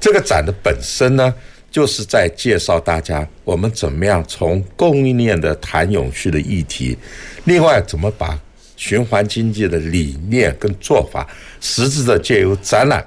[0.00, 1.34] 这个展的本身呢，
[1.70, 6.96] 就是在介绍大家我们怎么样从供应链的谈永续的议题，
[7.44, 8.38] 另外怎么把
[8.76, 11.26] 循环经济的理念跟做法，
[11.60, 13.04] 实质的借由展览、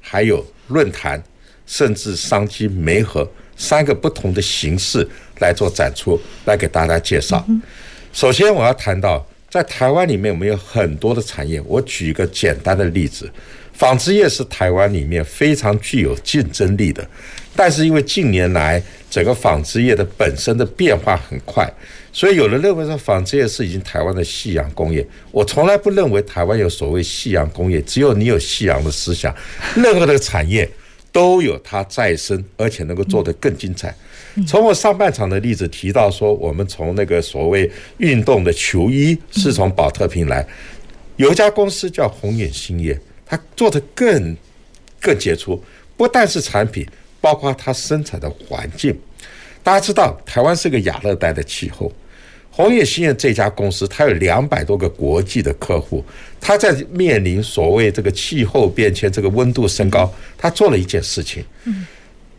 [0.00, 1.22] 还有论坛，
[1.66, 5.08] 甚至商机媒合三个不同的形式
[5.40, 7.44] 来做展出，来给大家介绍。
[8.12, 13.30] 首先我要谈到，在台湾里面我们有很多的产业，我举一个简单的例子。
[13.74, 17.06] 纺织业是台湾里面非常具有竞争力的，
[17.54, 21.68] 但是因为近年来整个纺织业的本身的变化很快，
[22.12, 29.34] 所以有人认为说纺织业是已经台湾的夕阳工业，我从来不认为台湾有所谓夕阳工业，只有你有夕阳的思想，
[29.74, 30.68] 任何的产业
[31.10, 33.94] 都有它再生，而且能够做得更精彩。
[34.46, 40.44] 从我上半场的例子提到说，我们从那个所谓运动的球衣是从宝特瓶来，
[41.16, 44.36] 有一家公司叫红眼兴业，它做得更
[45.00, 45.62] 更杰出，
[45.96, 46.86] 不但是产品，
[47.20, 48.96] 包括它生产的环境。
[49.62, 51.90] 大家知道，台湾是个亚热带的气候。
[52.50, 56.04] 红叶兴业这家公司，它有两百多个国际的客户。
[56.40, 61.44] 它在面临所谓这个气候变迁、这个温度升高，它做了一件事情。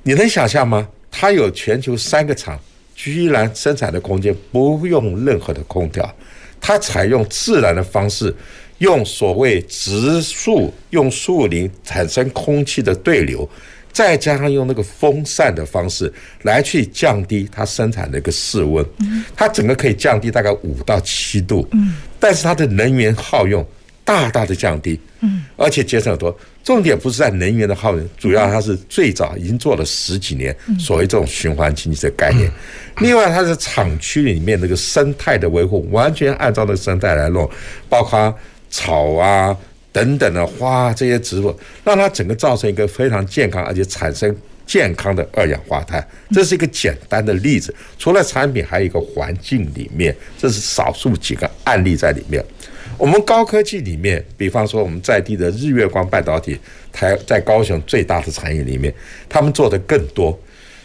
[0.03, 0.87] 你能想象吗？
[1.11, 2.57] 它有全球三个厂，
[2.95, 6.15] 居然生产的空间不用任何的空调，
[6.61, 8.33] 它采用自然的方式，
[8.79, 13.49] 用所谓植树、用树林产生空气的对流。
[13.93, 18.85] 再加上用那个风扇的方式来去降低它生产的一个室温，
[19.33, 21.65] 它整个可以降低大概五到七度，
[22.19, 23.65] 但是它的能源耗用
[24.03, 24.99] 大大的降低，
[25.55, 26.37] 而且节省很多。
[26.61, 32.51] 重点不是在能源的耗用，主要它是最早已经做了十几年所谓这种循环经济的概念。
[32.97, 37.49] 另外，它是厂区里面那个生态的维护完全按照那个生态来弄，
[37.87, 38.37] 包括
[38.75, 39.57] 草啊。
[39.95, 44.35] 等等的花这些植物，让它整个造成一个非常健康，而且产生
[44.67, 46.05] 健康的二氧化碳。
[46.31, 47.73] 这是一个简单的例子。
[47.97, 52.43] 除了产品，还有一个环境里面，这是少数几个案例在里面。
[52.97, 56.59] 我们高科技里面，比方说我们在地的日月光半导体，
[56.91, 58.93] 台在高雄最大的产业里面，
[59.29, 60.37] 他们做的更多。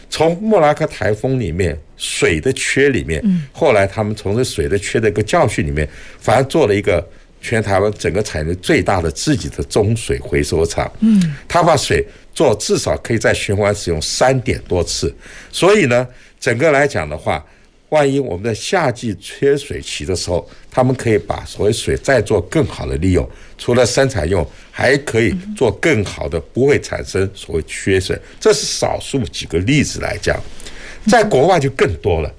[0.09, 3.21] 从莫拉克台风里面水的缺里面，
[3.51, 5.85] 后来他们从这水的缺的一个教训里面，
[6.17, 7.05] 反而做了一个。
[7.41, 15.13] 全台湾整个产业最大的自己的中水回收厂，嗯，他把水做至少可以再循环使用三点多次，
[15.51, 16.07] 所以呢，
[16.39, 17.43] 整个来讲的话，
[17.89, 23.27] 万一我们在夏季缺水期的时候，他们可以把所谓水再做更好的利用，
[23.57, 28.17] 除了生产用，还可以做更好的，不会产生所谓缺水。
[28.39, 30.39] 这是少数几个例子来讲，
[31.09, 32.33] 在国外就更多了。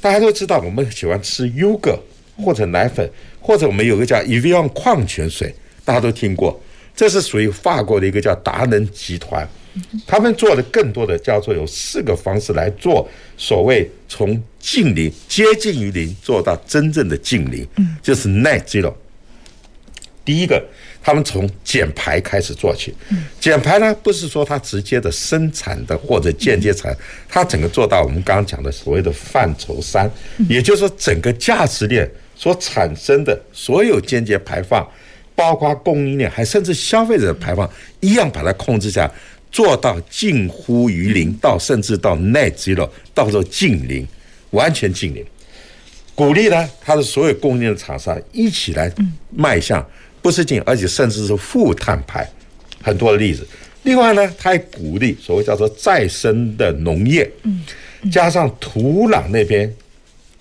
[0.00, 1.96] 大家都知道，我们喜欢吃优格
[2.38, 3.08] 或者奶粉。
[3.46, 6.60] 或者我们有个叫 Evian 矿泉水，大家都听过，
[6.96, 9.48] 这是属于法国的一个叫达能集团，
[10.04, 17.64] 他们做的更多的叫做有四个方式来做所谓从近零接近于零做到真正的近零，
[18.02, 18.92] 就是 Net Zero。
[20.24, 20.60] 第一个，
[21.00, 22.92] 他们从减排开始做起，
[23.38, 26.92] 减排呢不是说它直接的生产的或者间接产，
[27.28, 30.10] 它整个做到我们刚刚讲的所谓的范畴三，
[30.48, 32.10] 也就是说整个价值链。
[32.36, 34.86] 所产生的所有间接排放，
[35.34, 37.68] 包括供应链，还甚至消费者的排放，
[38.00, 39.10] 一样把它控制下，
[39.50, 44.06] 做到近乎于零，到甚至到 net zero，到时候近零，
[44.50, 45.24] 完全近零。
[46.14, 48.92] 鼓励呢，它的所有供应链的厂商一起来
[49.30, 49.84] 迈向，
[50.20, 52.28] 不是近，而且甚至是负碳排，
[52.82, 53.46] 很多的例子。
[53.82, 57.30] 另外呢，它还鼓励所谓叫做再生的农业，
[58.12, 59.74] 加上土壤那边。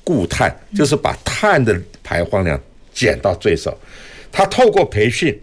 [0.05, 2.57] 固碳就是把碳的排放量
[2.93, 3.75] 减到最少。
[4.31, 5.37] 他透过培训，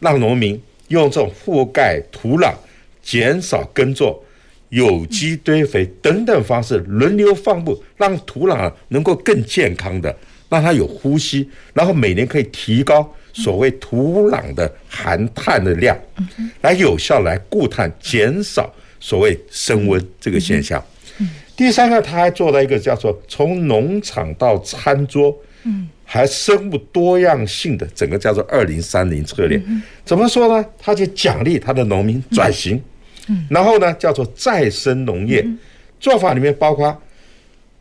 [0.00, 2.54] 让农民用这种覆盖土壤、
[3.02, 4.24] 减少耕作、
[4.68, 10.16] 有机堆肥等等方式轮流放牧，让土壤能够更健康的，
[10.48, 15.98] 让它有呼吸，然后每年可以提高所谓土壤的含碳的量，
[16.60, 20.82] 来有效来固碳，减少所谓升温这个现象。
[21.56, 25.34] 第三个，他还做了一个叫做从农场到餐桌，
[25.64, 29.60] 嗯，还生物多样性的整个叫做二零三零策略。
[30.04, 30.64] 怎么说呢？
[30.78, 32.80] 他就奖励他的农民转型，
[33.28, 35.44] 嗯，然后呢叫做再生农业，
[35.98, 36.94] 做法里面包括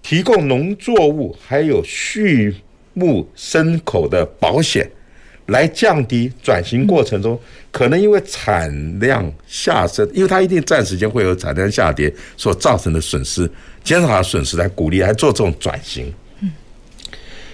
[0.01, 2.55] 提供农作物还有畜
[2.93, 4.89] 牧牲口的保险。
[5.47, 7.39] 来降低转型过程中
[7.71, 13.49] 可能因为产量下升，因为它一定暂时间会有产量下跌所造成的损失，
[13.83, 16.11] 减少它损失来鼓励来做这种转型。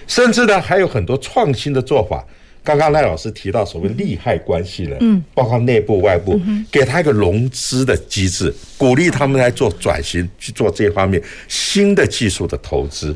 [0.06, 2.24] 甚至呢还有很多创新的做法。
[2.64, 6.40] 刚刚赖老师提到所谓利害关系人，嗯，包括内部外部，
[6.70, 13.12] 给他一个融资的机制，鼓励他们来做转型，去做这方面新的技术的投资。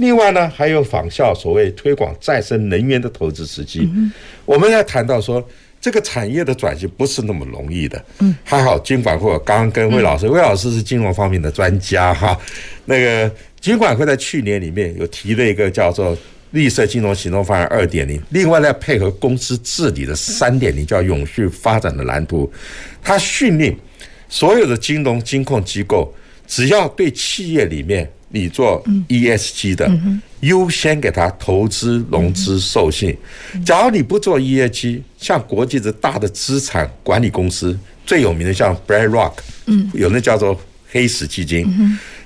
[0.00, 3.88] 另外呢，还有仿效所谓推广再生能源的投资时机。
[3.94, 4.10] 嗯、
[4.46, 5.46] 我们要谈到说，
[5.78, 8.02] 这个产业的转型不是那么容易的。
[8.20, 12.36] 嗯，还好金管会刚刚跟魏老师，魏、嗯、老师是金融方面的专家哈。
[12.86, 13.30] 那个
[13.60, 16.16] 金管会在去年里面有提了一个叫做
[16.52, 22.50] 绿色金融行动方案二点零，另外呢配合公司治理的三点零，叫永续发展的蓝图。
[23.02, 23.76] 它训练
[24.30, 26.10] 所有的金融金控机构，
[26.50, 28.10] 只要对企业里面。
[28.32, 29.90] 你做 ESG 的，
[30.38, 33.12] 优先给他投资、融资、授信。
[33.66, 37.76] 假如你不做 ESG，像国际的大的资产管理公司
[38.06, 39.32] 最有名的，像 BlackRock，
[39.94, 40.56] 有那叫做
[40.92, 41.66] 黑石基金，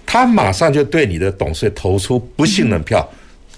[0.05, 3.11] 他马上就对你的董事投出不信任票。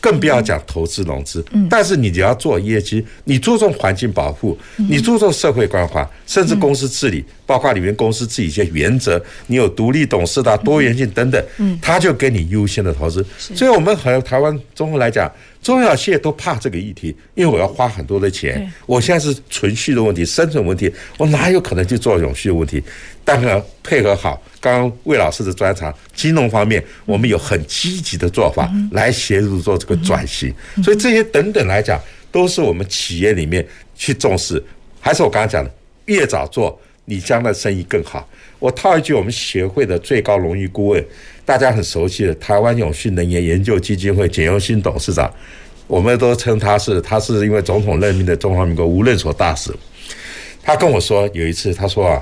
[0.07, 11.45] 更不要讲投资融资，但是你只要做业绩，你注重环境保护，你注重社会关怀，甚至公司治理，包括里面公司自己一些原则，你有独立董事的多元性等等，
[11.83, 13.27] 他就给你优先的投资。
[13.37, 15.29] 所以，我们和台湾综合来讲。
[15.63, 18.73] 中小企业都怕这个议题，因为我要花很多的钱。
[18.87, 20.89] 我现在是存续的问题、生存问题，
[21.19, 22.81] 我哪有可能去做永续的问题？
[23.25, 30.53] 但是配合好刚刚魏老师的专长，金融方面我们有很积极的做法来协助做这个转型。
[30.83, 32.01] 所以这些等等来讲，
[32.33, 33.65] 都是我们企业里面
[33.95, 34.61] 去重视。
[35.01, 35.71] 还是我刚刚讲的，
[36.07, 38.29] 越早做，你将来生意更好。
[38.59, 41.05] 我套一句我们协会的最高荣誉顾问。
[41.45, 45.33] 大家很熟悉的台湾永续能源研究基金会简又新董事长，
[45.87, 49.73] 我们都称他是，他是因为总统任命的中华民国无任所大使。
[50.61, 52.21] 他跟我说有一次，他说啊，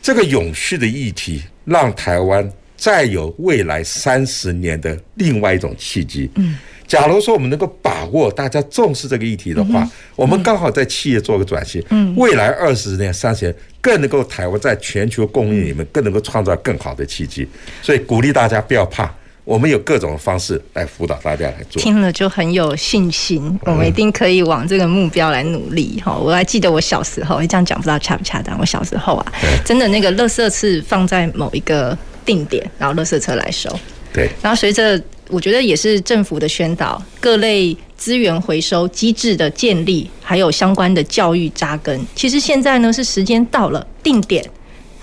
[0.00, 6.30] 这个永续的议题让台湾再有未来三十年的另外一种契机。
[6.36, 6.58] 嗯。
[6.86, 17.48] 假如说我们能够把握大家重视这个议题的话，嗯、我们刚好在企业做个转型，嗯，未来二十年、三十年更能够台湾在全球供应里面更能够创造更好的契机，
[17.80, 19.10] 所以鼓励大家不要怕，
[19.44, 21.80] 我们有各种方式来辅导大家来做。
[21.80, 26.16] 听了就很有信心，我们一定可以往这个目标来努力哈。
[26.16, 28.58] 我还记得我小时候，这样讲不知道恰不恰当。
[28.58, 29.32] 我小时候啊，
[29.64, 33.70] 真的那个垃圾是放在某一个定点，然后垃圾车来收。
[34.12, 35.00] 对，然后随着。
[35.30, 41.98] 我觉得也是政府的宣导，各类资源回收机制的建立，还有相关的教育扎根。
[42.14, 44.44] 其实现在呢是时间到了定点，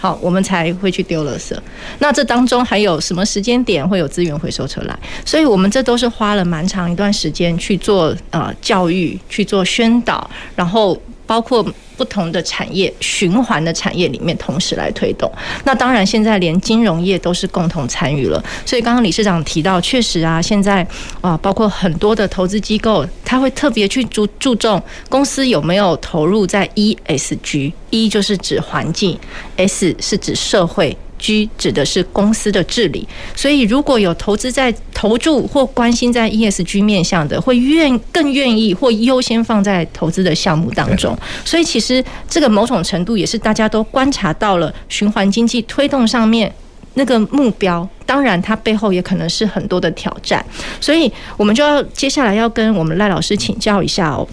[0.01, 1.55] 好，我们才会去丢垃圾。
[1.99, 4.99] 那这当中还有什么时间点会有资源回收车来？
[5.23, 11.63] 所以我们这都是花了蛮长一段时间去做呃教育，去做宣导，然后包括。
[12.01, 15.31] 不同的产业循环的产业里面同时来推动，
[15.63, 18.43] 那当然现在连金融业都是共同参与了。
[18.65, 20.83] 所以刚刚理事长提到，确实啊，现在
[21.21, 29.15] 啊，包括很多的投资机构，他会特别去注注重公司有没有投入在 ESG，E 就是指环境
[29.57, 30.97] ，S 是指社会。
[31.21, 41.17] G 指的是公司的治理，所以如果有投资在投注或关心在 ESG 面向的，会愿更愿意或优先放在投资的项目当中。
[41.45, 46.51] 所以其实这个某种程度也是大家都观察到了循环经济推动上面
[46.95, 50.43] 那个目标，当然它背后也可能是很多的挑战。
[50.81, 54.27] 所以我们就要接下来要跟我们赖老师请教一下哦。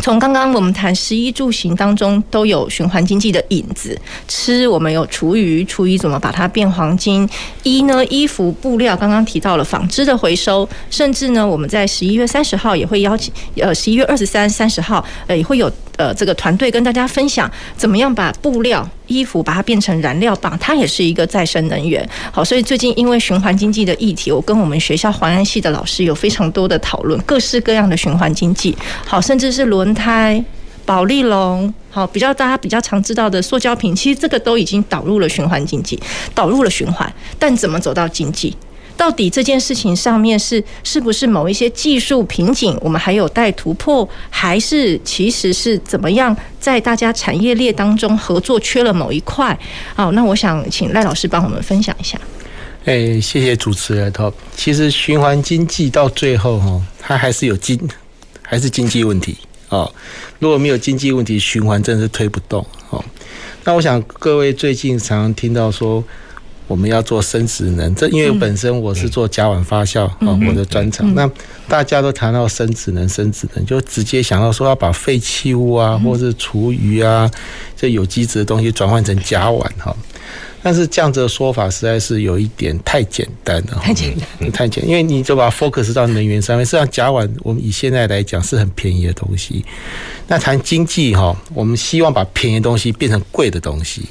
[0.00, 7.28] 从刚刚我们谈十一住行当中都有循环经济的影子，吃我们有厨余，厨余怎么把它变黄金？
[7.64, 18.88] 衣呢，衣服布料刚刚提到了纺织的回收，甚至呢我们在十一月三十号也会邀请，呃十一月二十三、三十号呃也会有呃这个团队跟大家分享怎么样把布料。
[19.08, 22.06] 衣服把它变成燃料棒，它也是一个再生能源。
[22.30, 28.76] 好，所以最近因为循环经济的议题，我跟我们学校环安系的老师有非常多的讨论，各式各样的循环经济。
[29.06, 30.44] 好，甚至是轮胎、
[30.84, 35.98] 保丽龙，好，比较大家比较常知道的塑胶瓶，其实这个都已经导入了循环经济，
[36.34, 37.10] 导入了循环。
[37.38, 38.54] 但怎么走到经济？
[38.98, 49.56] 到底这件事情上面是是不是某一些技术瓶颈，我们还有待突破，还是其实是怎么样在大家产业链当中合作缺了某一块？
[49.94, 52.20] 好，那我想请赖老师帮我们分享一下。
[52.86, 54.12] 哎，谢谢主持人。
[54.56, 57.78] 其实循环经济到最后哈，它还是有经，
[58.42, 59.38] 还是经济问题
[59.68, 59.88] 啊。
[60.40, 63.04] 如果没有经济问题，循环真的是推不动哦。
[63.62, 66.02] 那我想各位最近常听到说。
[66.68, 71.12] 我们要做生质能，这因为本身我是做甲烷发酵啊，我的专长。
[71.14, 71.28] 那
[71.66, 77.28] 大家都谈到生质能，生质能就直接想到说要把废弃物啊，或是厨余啊，
[77.74, 79.96] 这有机质的东西转换成甲烷哈。
[80.62, 86.66] 但是这样子的说法实在是有一点太简单了，太简单，太简单，因为你就把 focus 到能源上面。
[86.66, 89.64] 实际上，甲烷我们以现在来讲是很便宜的东西。
[90.26, 94.02] 那谈经济哈，我们希望把便宜的东西变成贵的东西。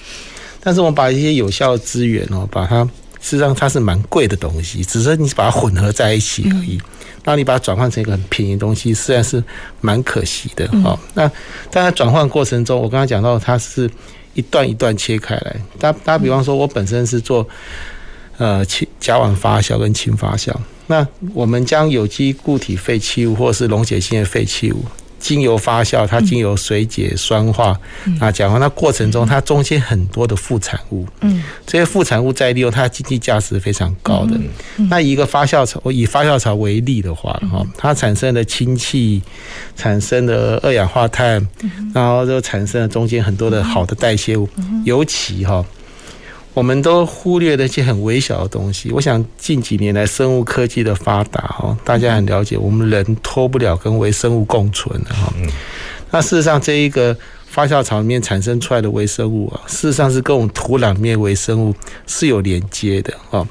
[0.67, 2.83] 但是我们把一些有效的资源哦，把它
[3.21, 6.77] 事实上它是蛮贵的东西，只是你把它混合在一起而已。
[7.23, 9.41] 那你把它转换成一个很便宜的东西，实在是
[9.79, 10.99] 蛮可惜的哈。
[11.13, 11.31] 那
[11.71, 13.89] 但在转换过程中，我刚才讲到它是
[14.33, 15.55] 一段一段切开来。
[15.79, 17.47] 打打比方说，我本身是做
[18.37, 20.53] 呃氢甲烷发酵跟氢发酵，
[20.87, 24.83] 那我们将有机固体废弃物或是溶解性的废弃物。
[25.27, 27.77] 经由发酵，它经由水解、酸化，
[28.17, 34.39] 啊，讲完那过程中，它中间很多的副产物，嗯，这些副产物再利用，它的经济价值非常高的。
[34.89, 39.21] 那一个发酵槽，我以发酵槽为例的话，哈，它产生的氢气，
[39.75, 41.45] 产生的二氧化碳，
[41.93, 44.47] 然后就产生了中间很多的好的代谢物，
[44.85, 45.65] 尤其哈。
[46.57, 48.89] 我们都忽略了一些很微小的东西。
[48.89, 55.31] 我想近几年来生物科技的发达，哈，大家很了解，我们人脱不了跟微生物共存的哈。
[56.09, 61.75] 那事实上，这一个发酵槽里面产生出来的微生物啊，事实上是跟我们土壤里面微生物
[62.07, 63.47] 是有连接的哈。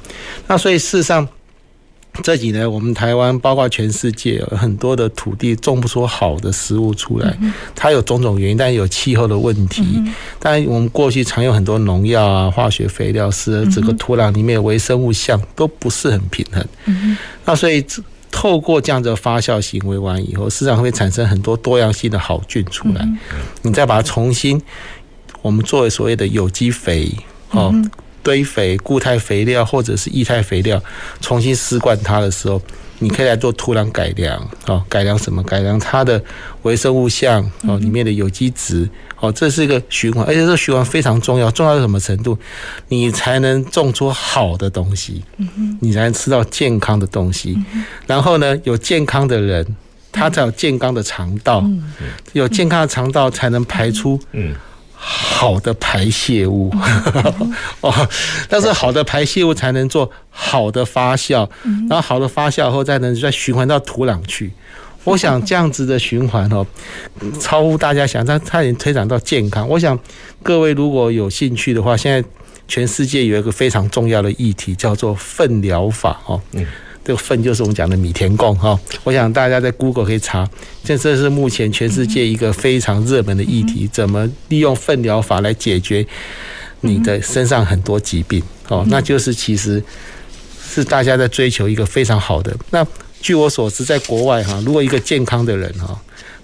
[0.48, 1.28] 那所以事实上。
[2.22, 7.36] 这几年，我们台湾包括全世界，有很多的土地种不出好的食物出来，
[7.74, 10.02] 它有种种原因，但有气候的问题。
[10.38, 16.66] 但我们过去常用很多农药啊、化学肥料，使得整个土壤里面的微生物相都不是很平衡。
[17.44, 17.84] 那所以
[18.30, 23.08] 透过这样的发酵行为完以后，市场会产生很多多样性的好菌出来。
[23.62, 24.60] 你再把它重新，
[25.42, 27.10] 我们作为所谓的有机肥，
[27.50, 27.74] 哦。
[28.27, 30.83] 堆肥、固态肥料或者是液态肥料，
[31.20, 32.61] 重新施灌它的时候，
[32.99, 35.41] 你可以来做土壤改良啊，改良什么？
[35.45, 36.20] 改良它的
[36.62, 38.89] 微生物相哦，里面的有机质
[39.20, 42.37] 哦，这是一个循环，而且这个循环非常重要，重要到什么程度？
[42.89, 45.22] 你才能种出好的东西，
[45.81, 47.57] 你才能吃到健康的东西。
[48.09, 49.64] 然后呢，有健康的人，
[50.11, 51.64] 他才有健康的肠道，
[52.33, 54.53] 有健康的肠道才能排出嗯。
[54.99, 56.74] 好的排泄物
[57.82, 58.09] 哦，
[58.49, 61.49] 但是好的排泄物才能做好的发酵，
[61.88, 64.51] 然后好的发酵后再能再循环到土壤去。
[65.05, 66.66] 我想这样子的循环哦，
[67.38, 69.68] 超乎大家想象，它已经推展到健康。
[69.68, 69.97] 我想
[70.42, 72.26] 各位如果有兴趣的话，现在
[72.66, 76.40] 全世界有一个非常重要的议题叫做粪疗法哦。
[77.07, 80.44] 这个粪就是我们讲的米田共哈，我想大家在 Google 可以查，
[80.82, 86.04] 这这是目前全世界一个非常热门的议题，怎么利用粪疗法来解决
[86.80, 89.80] 你的身上很多疾病哦，那就是其实
[90.68, 92.52] 是大家在追求一个非常好的。
[92.70, 92.84] 那
[93.20, 95.96] 据我所知，在国外哈，如果一个健康的人哈，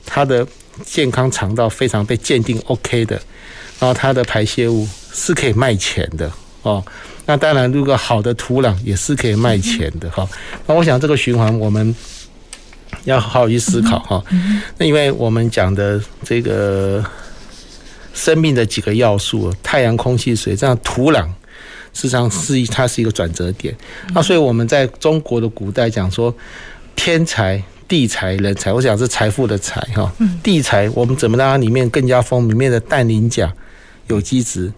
[0.07, 0.47] 他的
[0.85, 3.21] 健康肠道非常被鉴定 OK 的，
[3.81, 6.31] 然后他的排泄物是可以卖钱的
[6.63, 6.81] 哦。
[7.25, 10.29] 那当然，如果好的土壤也是可以卖钱的哈。
[10.67, 11.95] 那我想这个循环我们
[13.05, 14.23] 要好好去思考哈。
[14.77, 17.05] 那因为我们讲的这个
[18.13, 21.25] 生命的几个要素，太阳、空气、水，这样土壤
[21.95, 23.73] 实际上是它是一个转折点。
[24.13, 26.35] 那所以我们在中国的古代讲说，
[26.97, 30.13] 天财、地财、人财，我想是财富的财哈。
[30.43, 33.53] 地财我们怎么让它里面更加丰，里面的氮磷钾。
[34.13, 34.73] 有机质，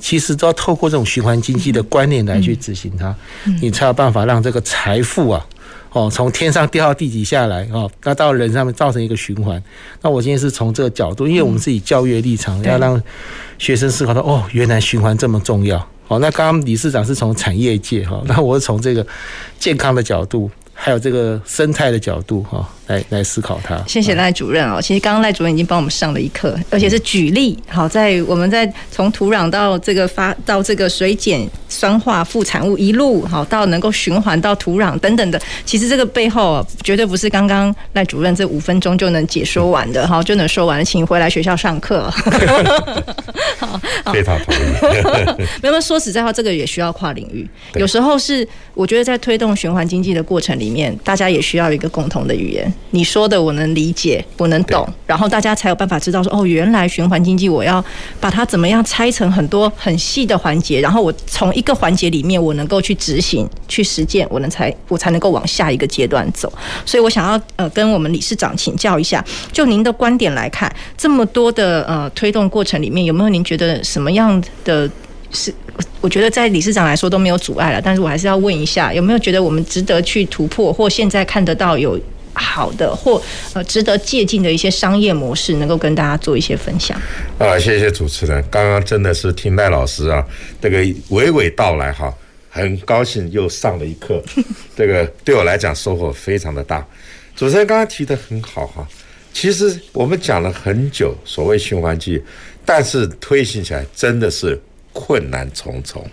[0.00, 3.14] 其实都要透过这种循环经济的观念来去执行它，
[3.62, 5.46] 你才有办法让这个财富啊，
[5.92, 9.62] 哦，从天上掉到地底下来哦，那到人上面造成一个循环。
[10.02, 13.00] 那我今天是从这个角度，因为我们自己教育的立场，要让
[13.58, 15.78] 学生思考到哦，原来循环这么重要。
[16.08, 19.06] 哦，那刚刚理事长是从产业界哈，那我是从这个
[19.58, 20.50] 健康的角度。
[20.82, 23.80] 还有这个生态的角度哈，来来思考它。
[23.86, 24.82] 谢谢赖主任哦。
[24.82, 27.56] 其实刚刚赖主任已经帮我们上了一课，而且是举例。
[27.68, 42.10] 好，在我们在从土壤到这个发到这个水碱酸化副产物一路好到能够循环到土壤等等的，其实这个背后绝对不是刚刚赖主任这五分钟就能解说完的哈，就能说完，请回来学校上课。
[43.58, 43.80] 好，
[44.12, 45.46] 非常同意。
[45.62, 47.48] 没有说实在话，这个也需要跨领域。
[47.74, 50.70] 有时候是我觉得在推动循环经济的过程里面。
[50.70, 57.84] 面大家也需要一个共同的语言，你说的我能理解，我能懂，然后大家才有办法知道说哦，原来循环经济我要
[58.18, 66.52] 把它怎么样拆成很多很细的环节，然后我从一个环节里面我能够去执行、去实践，我能才我才能够往下一个阶段走。
[66.84, 74.90] 所以我想要呃跟我们理事长请教一下，就您的观点来看，这么多的呃推动过程里面，有没有您觉得什么样的？
[75.32, 75.54] 是，
[76.00, 81.96] 我觉得在理事长来说都没有阻碍了，但是我还是要问一下，有没有觉得我们值得去突破，或现在看得到有
[82.34, 83.20] 好的或
[83.54, 87.00] 呃值得借鉴的一些商业模式，能够跟大家做一些分享？
[87.38, 90.24] 啊，谢谢主持人，刚刚真的是听赖老师啊，
[90.60, 92.12] 这个娓娓道来哈，
[92.48, 94.22] 很高兴又上了一课，
[94.76, 96.86] 这个对我来讲收获非常的大。
[97.36, 98.86] 主持人刚刚提的很好哈，
[99.32, 102.22] 其实我们讲了很久所谓循环经济，
[102.64, 104.60] 但是推行起来真的是。
[104.92, 106.04] 困难重重。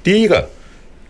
[0.00, 0.48] 第一个，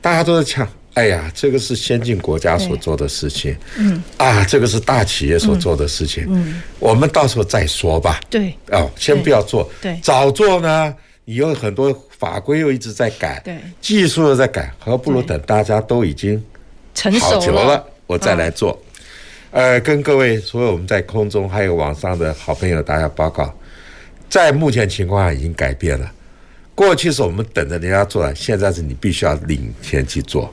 [0.01, 8.21] 大家都在讲，哎呀，这个是先进国家所做的事情，嗯，啊，这个是大企业所做的事情，嗯，我们到时候再说吧。
[8.29, 16.43] 对，哦，先不要做，对，早做呢，你有很多法规又一直在改，对，技术又在改，何不如等大家都已经
[16.95, 18.79] 成熟了，我再来做。
[19.51, 23.55] 呃，跟各位所有我们在空中还有网上的好朋友大家报告，
[24.29, 26.11] 在目前情况下已经改变了。
[26.75, 30.53] 过去是我们等着人家做，现在是你必须要领先去做。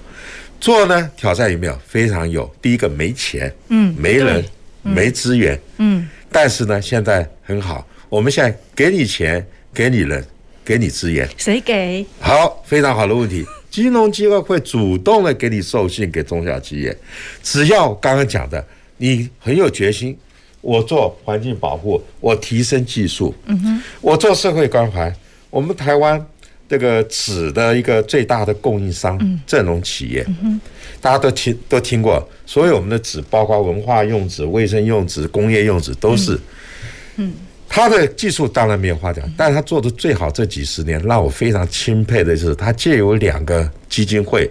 [0.59, 1.80] 做呢，挑战有没有？
[1.88, 2.49] 非常有。
[2.61, 4.43] 第一个没钱，嗯，没人，
[4.84, 6.07] 嗯、没资源，嗯。
[6.32, 10.24] 但是呢，现在很好，我们现在给你钱，给你人，
[10.65, 11.28] 给你资源。
[11.38, 12.05] 谁给？
[12.20, 13.45] 好，非常好的问题。
[13.72, 16.95] 金融机构会主动的给你授信给中小企业，
[17.41, 18.63] 只要刚刚讲的，
[18.97, 20.17] 你很有决心，
[20.59, 25.15] 我做环境保护，我提升技术，嗯哼，我做社会关怀。
[25.50, 26.24] 我们台湾
[26.68, 30.26] 这个纸的一个最大的供应商，正隆企业，
[31.02, 36.39] 大家都听都听过，所有我们的纸，包括文化用纸、卫生用纸、工业用纸，都是。
[37.16, 37.34] 嗯，
[37.68, 44.50] 他的技术当然没有话讲，但是他做的最好这几十年，让我非常钦佩的是，他借由两个基金会，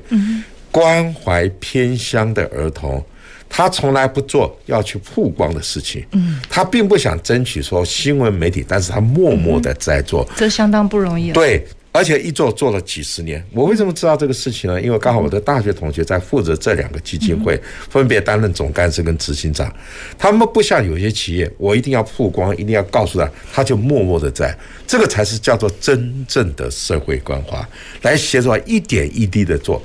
[0.72, 3.04] 关怀偏乡的儿童。
[3.48, 11.32] 他从来不做要去曝光的事情，嗯，他并不想争取说新闻媒体，但是他默默的在做，嗯、这相当不容易。
[11.32, 13.42] 对，而且一做做了几十年。
[13.52, 14.80] 我为什么知道这个事情呢？
[14.80, 19.74] 因为刚好我的大学同学在负责这两个基金会，分别担任总干事跟执行长。
[20.18, 27.66] 他们不像有些企业，我一定要曝光，一定要告诉他，他就默默的在，这个才是叫做真正的社会关怀，
[28.02, 29.82] 来协助一点一滴的做。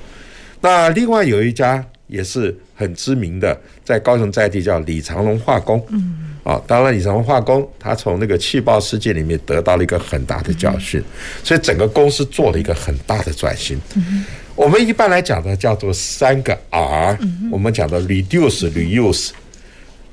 [0.60, 1.84] 那另外有一家。
[2.14, 5.84] 也是很知名的，在高雄在地叫李长龙化工。
[5.90, 11.04] 嗯，啊，当然李长龙化工，他从那个气爆事件里面得到了一个很大的教训，
[11.44, 13.82] 所以整个公司做了一个很大的转型。
[13.96, 14.24] 嗯，
[14.56, 17.18] 我们一般来讲呢，叫做三个 R，
[17.52, 19.32] 我们讲的 Reduce、Reuse、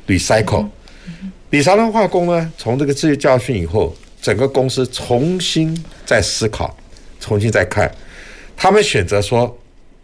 [0.07, 0.69] Recycle。
[1.51, 5.77] 李长龙化工呢，从这个这些教训以后，整个公司重新
[6.07, 6.75] 在思考，
[7.21, 7.95] 重新再看，
[8.57, 9.55] 他们选择说。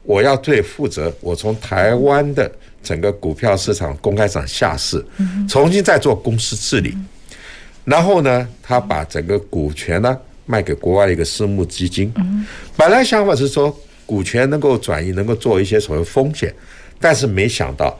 [0.06, 2.50] 我要对负责，我从台湾的
[2.82, 5.04] 整个股票市场公开场下市，
[5.48, 6.96] 重新再做公司治理，
[7.84, 12.12] 然后呢，他把整个股权呢卖给国外的一个私募基金。
[12.76, 13.76] 本来想法是说
[14.06, 16.54] 股权能够转移，能够做一些所谓风险，
[17.00, 17.98] 但是没想到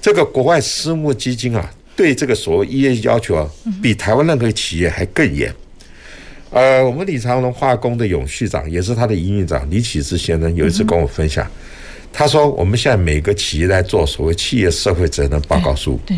[0.00, 3.50] 这个国外私募基金啊，对这个所谓 ESG 要求啊，
[3.82, 5.52] 比台湾任何企业还更严。
[6.52, 11.46] 呃，我们李长龙化工的永续长也是他的营运长李启智先生，有一次跟我分享，
[12.12, 16.16] 他说我们现在每个企业在做所谓企业社会责任报告书，对，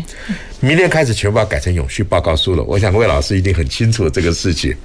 [0.59, 2.61] 明天开始全部要改成永续报告书了。
[2.65, 4.75] 我想魏老师一定很清楚这个事情。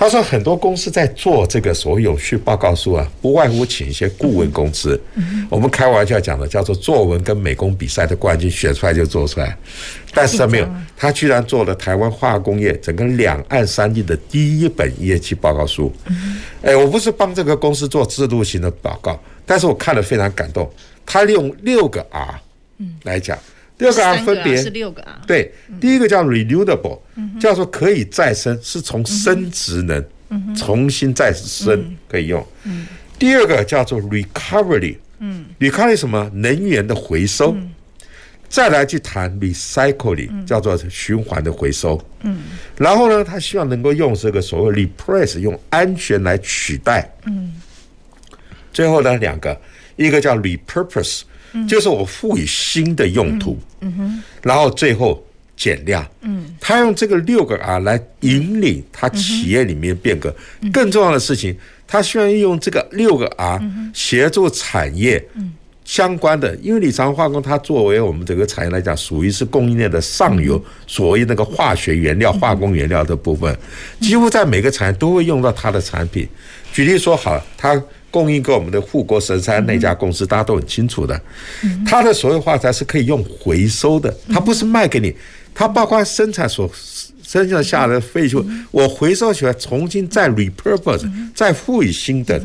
[0.00, 4.98] 他说很多公司在做这个所谓永续报告书啊，不外乎请一些顾问公司。
[5.50, 9.54] 我们开玩笑讲的叫做作文跟美工比赛的冠军选出来就做出来，
[10.14, 15.92] 但是他没有，他居然做了台湾化工业整个两岸三地的第一本业绩报告书。
[16.62, 20.66] 哎，我不是帮这个公司做制度型的报告，但是我看了非常感动。
[21.04, 22.40] 他利用六个 R
[23.02, 23.38] 来讲。
[23.80, 27.00] 六个啊分别是六个啊对，第一个叫 renewable，
[27.40, 30.04] 叫做可以再生，是从生职能
[30.54, 32.46] 重新再生可以用。
[33.18, 36.30] 第二个叫做 recovery，recovery 什么？
[36.34, 37.56] 能源的回收。
[38.48, 42.00] 再来去谈 recycling，叫做循环的回收。
[42.76, 47.08] 然后呢，他希望能够用这个所谓 replace，用安全来取代。
[48.72, 49.56] 最后呢，两个，
[49.94, 51.22] 一个叫 repurpose。
[51.68, 53.58] 就是我赋予新的用途，
[54.42, 55.24] 然后最后
[55.56, 56.06] 减量。
[56.60, 60.34] 他用这个六个 R 来引领他企业里面变革。
[60.72, 63.60] 更重要的事情，他希望用这个六个 R
[63.92, 65.26] 协助产业
[65.84, 66.54] 相关的。
[66.56, 73.56] 因为李长化工，它作为我们整个产业来讲，属于是供应链的上游，所谓那个化学原料、化工原料的部分，
[74.00, 76.28] 几乎在每个产业都会用到它的产品。
[76.72, 77.82] 举例说，好，它。
[78.10, 81.20] 供应给我们的护国神山那家公司，大家都很清楚的。
[81.86, 85.14] 它的所有化材是可以用回收的，它不是卖给你，
[85.54, 86.70] 它包括生产所
[87.22, 92.42] 生产下来的废旧，我回收起来重新再 repurpose，再赋予新的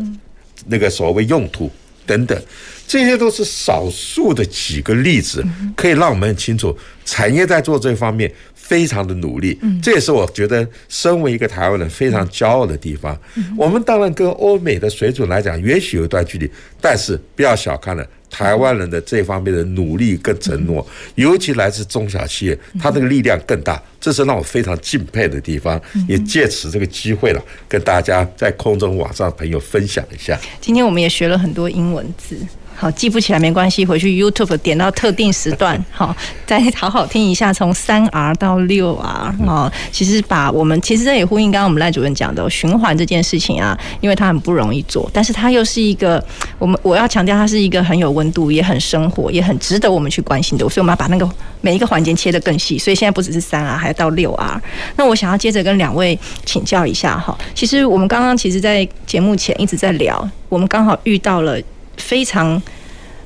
[0.67, 1.71] 那个所谓用途
[2.05, 2.39] 等等，
[2.87, 5.43] 这些都是少数的几个例子，
[5.75, 8.31] 可以让我们很清楚产业在做这方面。
[8.67, 13.15] 非常的努力，这也是我觉得身为一个台湾人非常骄傲的地方。
[13.55, 16.49] 我们当然跟欧美的水准来讲，也许有一段距离，
[16.81, 25.79] 但是不要小看了台湾人的这方面的努力跟承诺，尤其来自中小企业，他这个力量更大，这是让我非常敬佩的地方。
[26.07, 30.35] 也借此这个机会了，跟大家在空中网上的朋友分享一下。
[30.59, 32.35] 今天我们也学了很多英文字。
[32.75, 36.15] 好，记不起来没关系，回去 YouTube 点到特定时段， 好，
[36.45, 39.71] 再好好听一下，从三 R 到六 R 哦。
[39.91, 46.23] 其实把我们其实这也呼应刚刚我们赖主任讲的循环这件事情啊，因为它很不容易做，但是它又是一个
[46.59, 50.67] 我们我要强调它是一个很有温度，也很生活，也很值得我们去关心的。
[50.69, 51.29] 所以我们要把那个
[51.61, 52.77] 每一个环节切得更细。
[52.77, 54.61] 所以现在不只是三 R，还要到六 R。
[54.97, 61.57] 那我想要接着跟两位请教一下哈，其实我们刚刚其实，在节目前一直在聊，我们刚好遇到了
[61.97, 62.61] 非常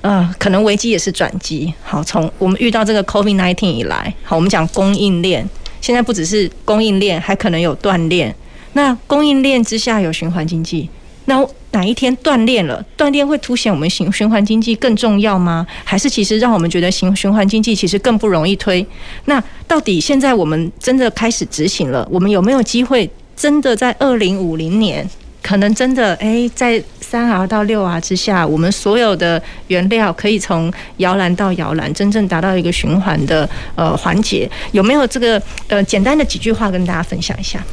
[0.02, 1.74] 呃，可能危机也是转机。
[1.84, 5.48] 好，从我们遇到这个 COVID-19 以来，好，我们讲供应链，
[5.82, 8.34] 现在不只是供应链，还可能有断链。
[8.74, 10.90] 那供应链之下有循环经济，
[11.26, 15.68] 那哪一天断链了，断链会凸显我们循循环经济更重要吗？
[15.84, 18.86] 还是其实让我们觉得循循环经济其实更不容易推？
[19.26, 25.08] 那到底现在我们真的开始执行了，我们有没有机会真的在二零五零年？
[25.42, 34.50] 可能真的诶，在三 R 到六 R 之下，我们所有的原料可以从摇篮到摇篮，真正达到一个循环的呃环节。
[34.74, 37.64] 有没有这个呃简单的几句话跟大家分享一下？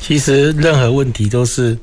[0.00, 1.78] 其实任何问题都是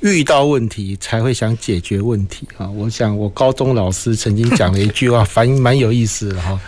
[0.00, 2.68] 遇到问题才会想解决问题啊！
[2.68, 6.60] 我想我高中老师曾经讲了一句话，反应蛮有意思的哈。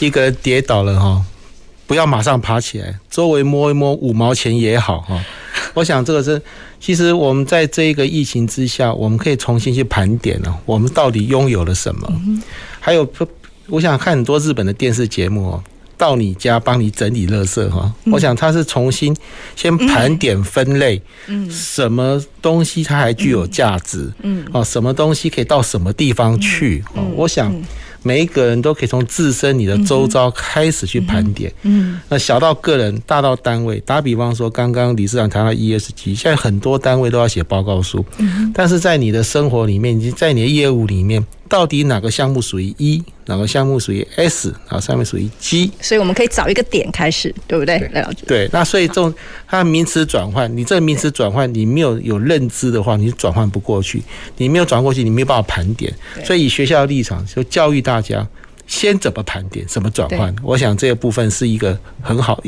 [0.00, 1.22] 一个人跌倒了哈，
[1.88, 5.24] 不要马上爬起来，周围摸一摸五毛钱也好哈。
[5.72, 6.40] 我想这个是，
[6.78, 12.06] 其实我们在这一个疫情之下，我们可以重新去盘点呢，我们到底拥有了什么？
[12.78, 13.08] 还有，
[13.68, 15.64] 我想看很多日本的电视节目哦，
[15.98, 17.92] 到你家帮你整理垃圾哈。
[18.06, 19.14] 我想他是重新
[19.54, 26.82] 先盘点分类，嗯，什么东西它还具有价值，嗯，哦，什么东西可以到什么地方去？
[26.94, 27.54] 哦，我想。
[28.04, 33.80] 每一个人都可以从自身你的周遭开始去盘点，嗯，那小到个人，大到单位。
[33.80, 41.26] 打比方说，刚刚理事长谈到 ESG，现在很多单位都要写报告书，嗯，但是在你的生活里面，以及在你的业务里面。
[41.48, 47.78] 到底哪个项目属于 E，哪个项目属于 S，然后上面属于 G，所以我们可以找一个点开始，对不对？
[47.78, 49.14] 对，对，那所以这种
[49.46, 54.02] 它的名词转换，你这个名词转换，你没有有认知的话，你转换不过去，
[54.38, 55.94] 你没有转过去，你没有办法盘点。
[56.24, 58.26] 所以以学校的立场，就教育大家
[58.66, 60.34] 先怎么盘点，怎么转换。
[60.42, 62.42] 我想这个部分是一个很好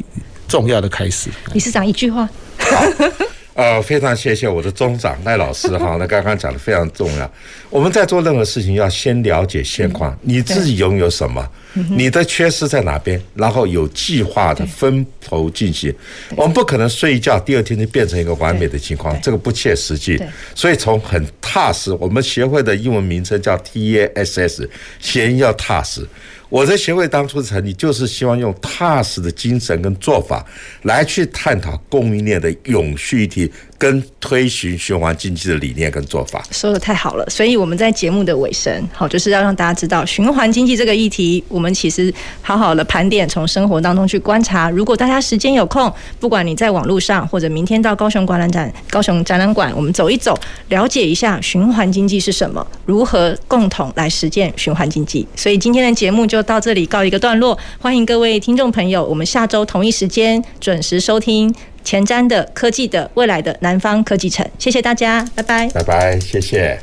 [0.49, 1.29] 重要的开始。
[1.53, 2.27] 理事长一句话。
[3.55, 7.31] 呃，非常谢谢我的中长赖老师哈， 那刚刚讲的非常重要。
[7.69, 11.47] 我们在做任何事情，要先了解现况，你自己拥有什么，
[11.91, 15.95] 你的缺失在哪边，然后有计划的分头进行。
[16.37, 20.21] 我们不可能睡一觉，第二天就变成一个完美的情况，这个不切实际。
[20.55, 24.69] 所以从很踏实，我们协会的英文名称叫 TASS，
[25.01, 26.07] 先要踏实。
[26.51, 30.45] 我的协会当初成立，就是希望用踏实的精神跟做法，
[30.83, 33.51] 来去探讨供应链的永续体。
[33.81, 37.25] 跟推行循环经济的理念跟做法，说得太好了。
[37.31, 42.13] 所以我们在节目的尾声，好，就是要让大家知道循环经济这个议题，我们其实
[42.43, 44.69] 好好的盘点，从生活当中去观察。
[44.69, 55.27] 如果大家时间有空，不管你在网络上，或者明天到高雄展览展、高雄展览馆，我们走一走，了解一下循环经济是什么，如何共同来实践循环经济。
[55.35, 61.55] 所以今天的节目就到这里告一个段落，欢迎各位听众朋友，我们下周同一时间准时收听。
[61.85, 66.79] 前瞻的科技的未来的南方科技城，谢谢大家，拜拜，拜拜，谢谢。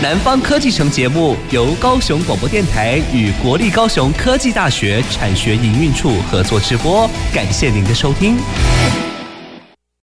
[0.00, 8.36] 南方科技城节目由高雄广播电台与国立高雄科技大学产学营运处合作直播，感谢您的收听。